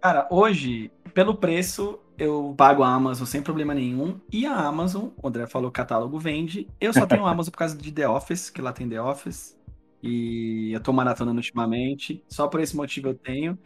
[0.00, 4.18] Cara, hoje, pelo preço, eu pago a Amazon sem problema nenhum.
[4.32, 6.68] E a Amazon, o André falou, catálogo vende.
[6.80, 9.56] Eu só tenho a Amazon por causa de The Office, que lá tem The Office.
[10.02, 12.22] E eu tô maratonando ultimamente.
[12.28, 13.58] Só por esse motivo eu tenho.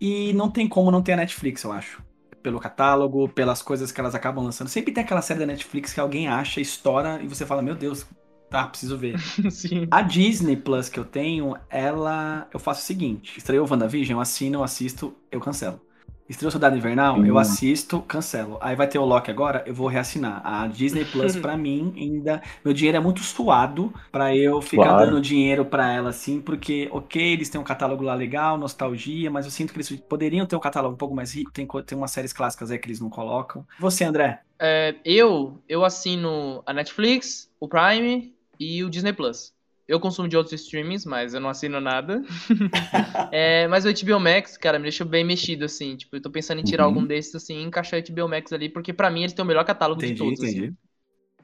[0.00, 2.02] E não tem como não ter a Netflix, eu acho.
[2.42, 4.68] Pelo catálogo, pelas coisas que elas acabam lançando.
[4.68, 8.06] Sempre tem aquela série da Netflix que alguém acha, estoura e você fala, meu Deus,
[8.50, 9.18] Tá, preciso ver.
[9.50, 9.88] Sim.
[9.90, 12.46] A Disney Plus que eu tenho, ela.
[12.52, 15.80] Eu faço o seguinte: estreou WandaVision, eu assino, eu assisto, eu cancelo.
[16.28, 18.58] Estreou Soldado Invernal, eu assisto, cancelo.
[18.60, 20.42] Aí vai ter o Loki agora, eu vou reassinar.
[20.44, 22.42] A Disney Plus, pra mim, ainda.
[22.64, 25.06] Meu dinheiro é muito suado pra eu ficar claro.
[25.06, 29.44] dando dinheiro pra ela, assim, porque, ok, eles têm um catálogo lá legal, nostalgia, mas
[29.44, 31.52] eu sinto que eles poderiam ter um catálogo um pouco mais rico.
[31.52, 33.64] Tem, tem umas séries clássicas aí que eles não colocam.
[33.78, 34.40] Você, André?
[34.58, 39.54] É, eu, eu assino a Netflix, o Prime e o Disney Plus.
[39.88, 42.20] Eu consumo de outros streamings, mas eu não assino nada.
[43.30, 45.94] é, mas o HBO Max, cara, me deixou bem mexido, assim.
[45.94, 46.90] Tipo, eu tô pensando em tirar uhum.
[46.90, 49.48] algum desses, assim, e encaixar o HBO Max ali, porque para mim eles têm o
[49.48, 50.40] melhor catálogo entendi, de todos.
[50.40, 50.64] Entendi.
[50.66, 50.76] Assim.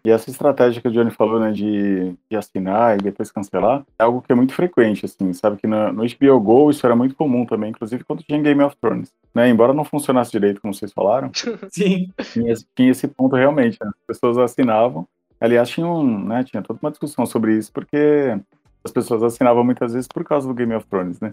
[0.04, 4.02] E essa estratégia que o Johnny falou, né, de, de, assinar e depois cancelar, é
[4.02, 5.58] algo que é muito frequente, assim, sabe?
[5.58, 8.76] Que no, no HBO Go isso era muito comum também, inclusive quando tinha Game of
[8.80, 9.48] Thrones, né?
[9.48, 11.30] Embora não funcionasse direito, como vocês falaram.
[11.70, 12.08] Sim.
[12.32, 13.88] Tinha, tinha esse ponto realmente, né?
[13.88, 15.06] As pessoas assinavam
[15.42, 18.38] Aliás, tinha, um, né, tinha toda uma discussão sobre isso, porque
[18.84, 21.32] as pessoas assinavam muitas vezes por causa do Game of Thrones, né?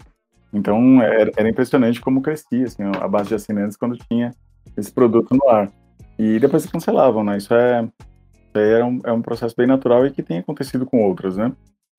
[0.52, 4.34] Então, era, era impressionante como crescia assim, a base de assinantes quando tinha
[4.76, 5.70] esse produto no ar.
[6.18, 7.36] E depois se cancelavam, né?
[7.36, 7.88] Isso é,
[8.54, 11.52] é, um, é um processo bem natural e que tem acontecido com outras, né?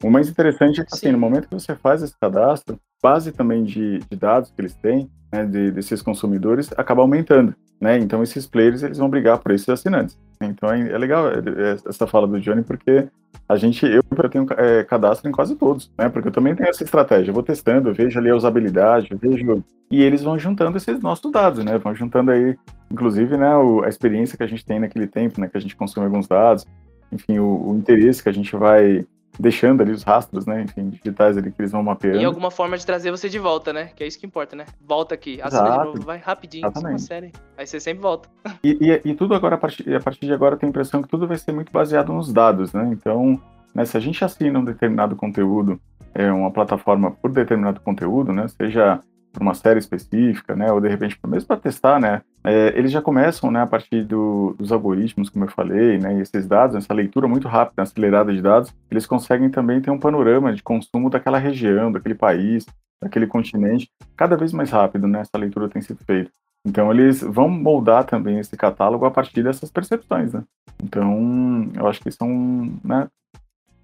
[0.04, 3.64] O mais interessante é que, assim, no momento que você faz esse cadastro, base também
[3.64, 7.98] de, de dados que eles têm, né, de, desses consumidores, acaba aumentando, né?
[7.98, 10.18] Então, esses players, eles vão brigar por esses assinantes.
[10.46, 13.08] Então, é, é legal é, é, essa fala do Johnny, porque
[13.48, 16.10] a gente, eu, eu tenho é, cadastro em quase todos, né?
[16.10, 19.64] Porque eu também tenho essa estratégia, eu vou testando, eu vejo ali a usabilidade, vejo...
[19.90, 21.78] E eles vão juntando esses nossos dados, né?
[21.78, 22.58] Vão juntando aí,
[22.90, 25.48] inclusive, né, o, a experiência que a gente tem naquele tempo, né?
[25.48, 26.66] Que a gente consome alguns dados,
[27.12, 29.06] enfim, o, o interesse que a gente vai
[29.42, 32.22] deixando ali os rastros, né, enfim, digitais ali que eles vão mapeando.
[32.22, 33.90] E alguma forma de trazer você de volta, né?
[33.96, 34.66] Que é isso que importa, né?
[34.80, 37.32] Volta aqui, assina de novo, vai rapidinho, uma série.
[37.58, 38.30] Aí você sempre volta.
[38.64, 41.10] E, e, e, tudo agora, a partir, a partir de agora, tem a impressão que
[41.10, 42.90] tudo vai ser muito baseado nos dados, né?
[42.92, 43.42] Então,
[43.74, 45.82] né, se a gente assina um determinado conteúdo,
[46.14, 48.48] é uma plataforma por determinado conteúdo, né?
[48.48, 49.00] Seja
[49.32, 53.02] para uma série específica, né, ou de repente mesmo para testar, né, é, eles já
[53.02, 56.94] começam, né, a partir do, dos algoritmos, como eu falei, né, e esses dados, essa
[56.94, 61.38] leitura muito rápida, acelerada de dados, eles conseguem também ter um panorama de consumo daquela
[61.38, 62.66] região, daquele país,
[63.02, 66.30] daquele continente, cada vez mais rápido, né, essa leitura tem sido feita.
[66.64, 70.44] Então eles vão moldar também esse catálogo a partir dessas percepções, né.
[70.84, 73.08] Então, eu acho que são, né,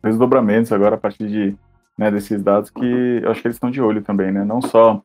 [0.03, 1.55] desdobramentos agora a partir de,
[1.97, 5.01] né, desses dados que eu acho que eles estão de olho também, né, não só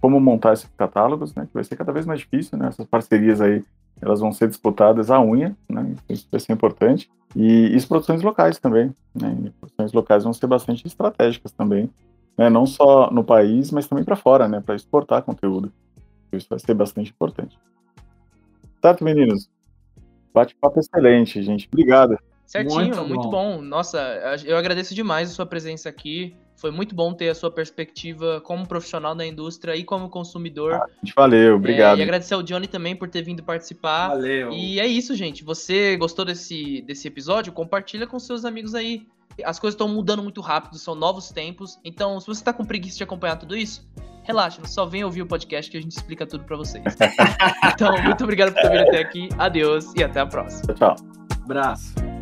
[0.00, 3.40] como montar esses catálogos, né, que vai ser cada vez mais difícil, né, essas parcerias
[3.40, 3.64] aí,
[4.00, 8.22] elas vão ser disputadas à unha, né, isso vai ser importante, e, e as produções
[8.22, 11.90] locais também, né, e produções locais vão ser bastante estratégicas também,
[12.36, 15.72] né, não só no país, mas também para fora, né, para exportar conteúdo,
[16.32, 17.58] isso vai ser bastante importante.
[18.82, 19.48] Certo, meninos?
[20.34, 21.68] Bate-papo excelente, gente.
[21.72, 22.18] Obrigado.
[22.44, 23.62] Certinho, muito, muito bom.
[23.62, 23.98] Nossa,
[24.44, 26.36] eu agradeço demais a sua presença aqui.
[26.64, 30.72] Foi muito bom ter a sua perspectiva como profissional da indústria e como consumidor.
[30.72, 31.98] Ah, valeu, obrigado.
[31.98, 34.08] É, e agradecer ao Johnny também por ter vindo participar.
[34.08, 34.50] Valeu.
[34.50, 35.44] E é isso, gente.
[35.44, 37.52] Você gostou desse, desse episódio?
[37.52, 39.06] Compartilha com seus amigos aí.
[39.44, 41.78] As coisas estão mudando muito rápido, são novos tempos.
[41.84, 43.86] Então, se você está com preguiça de acompanhar tudo isso,
[44.22, 46.82] relaxa, só vem ouvir o podcast que a gente explica tudo para vocês.
[47.74, 49.28] então, muito obrigado por ter vindo até aqui.
[49.36, 50.72] Adeus e até a próxima.
[50.72, 50.96] Tchau.
[51.44, 52.13] Abraço.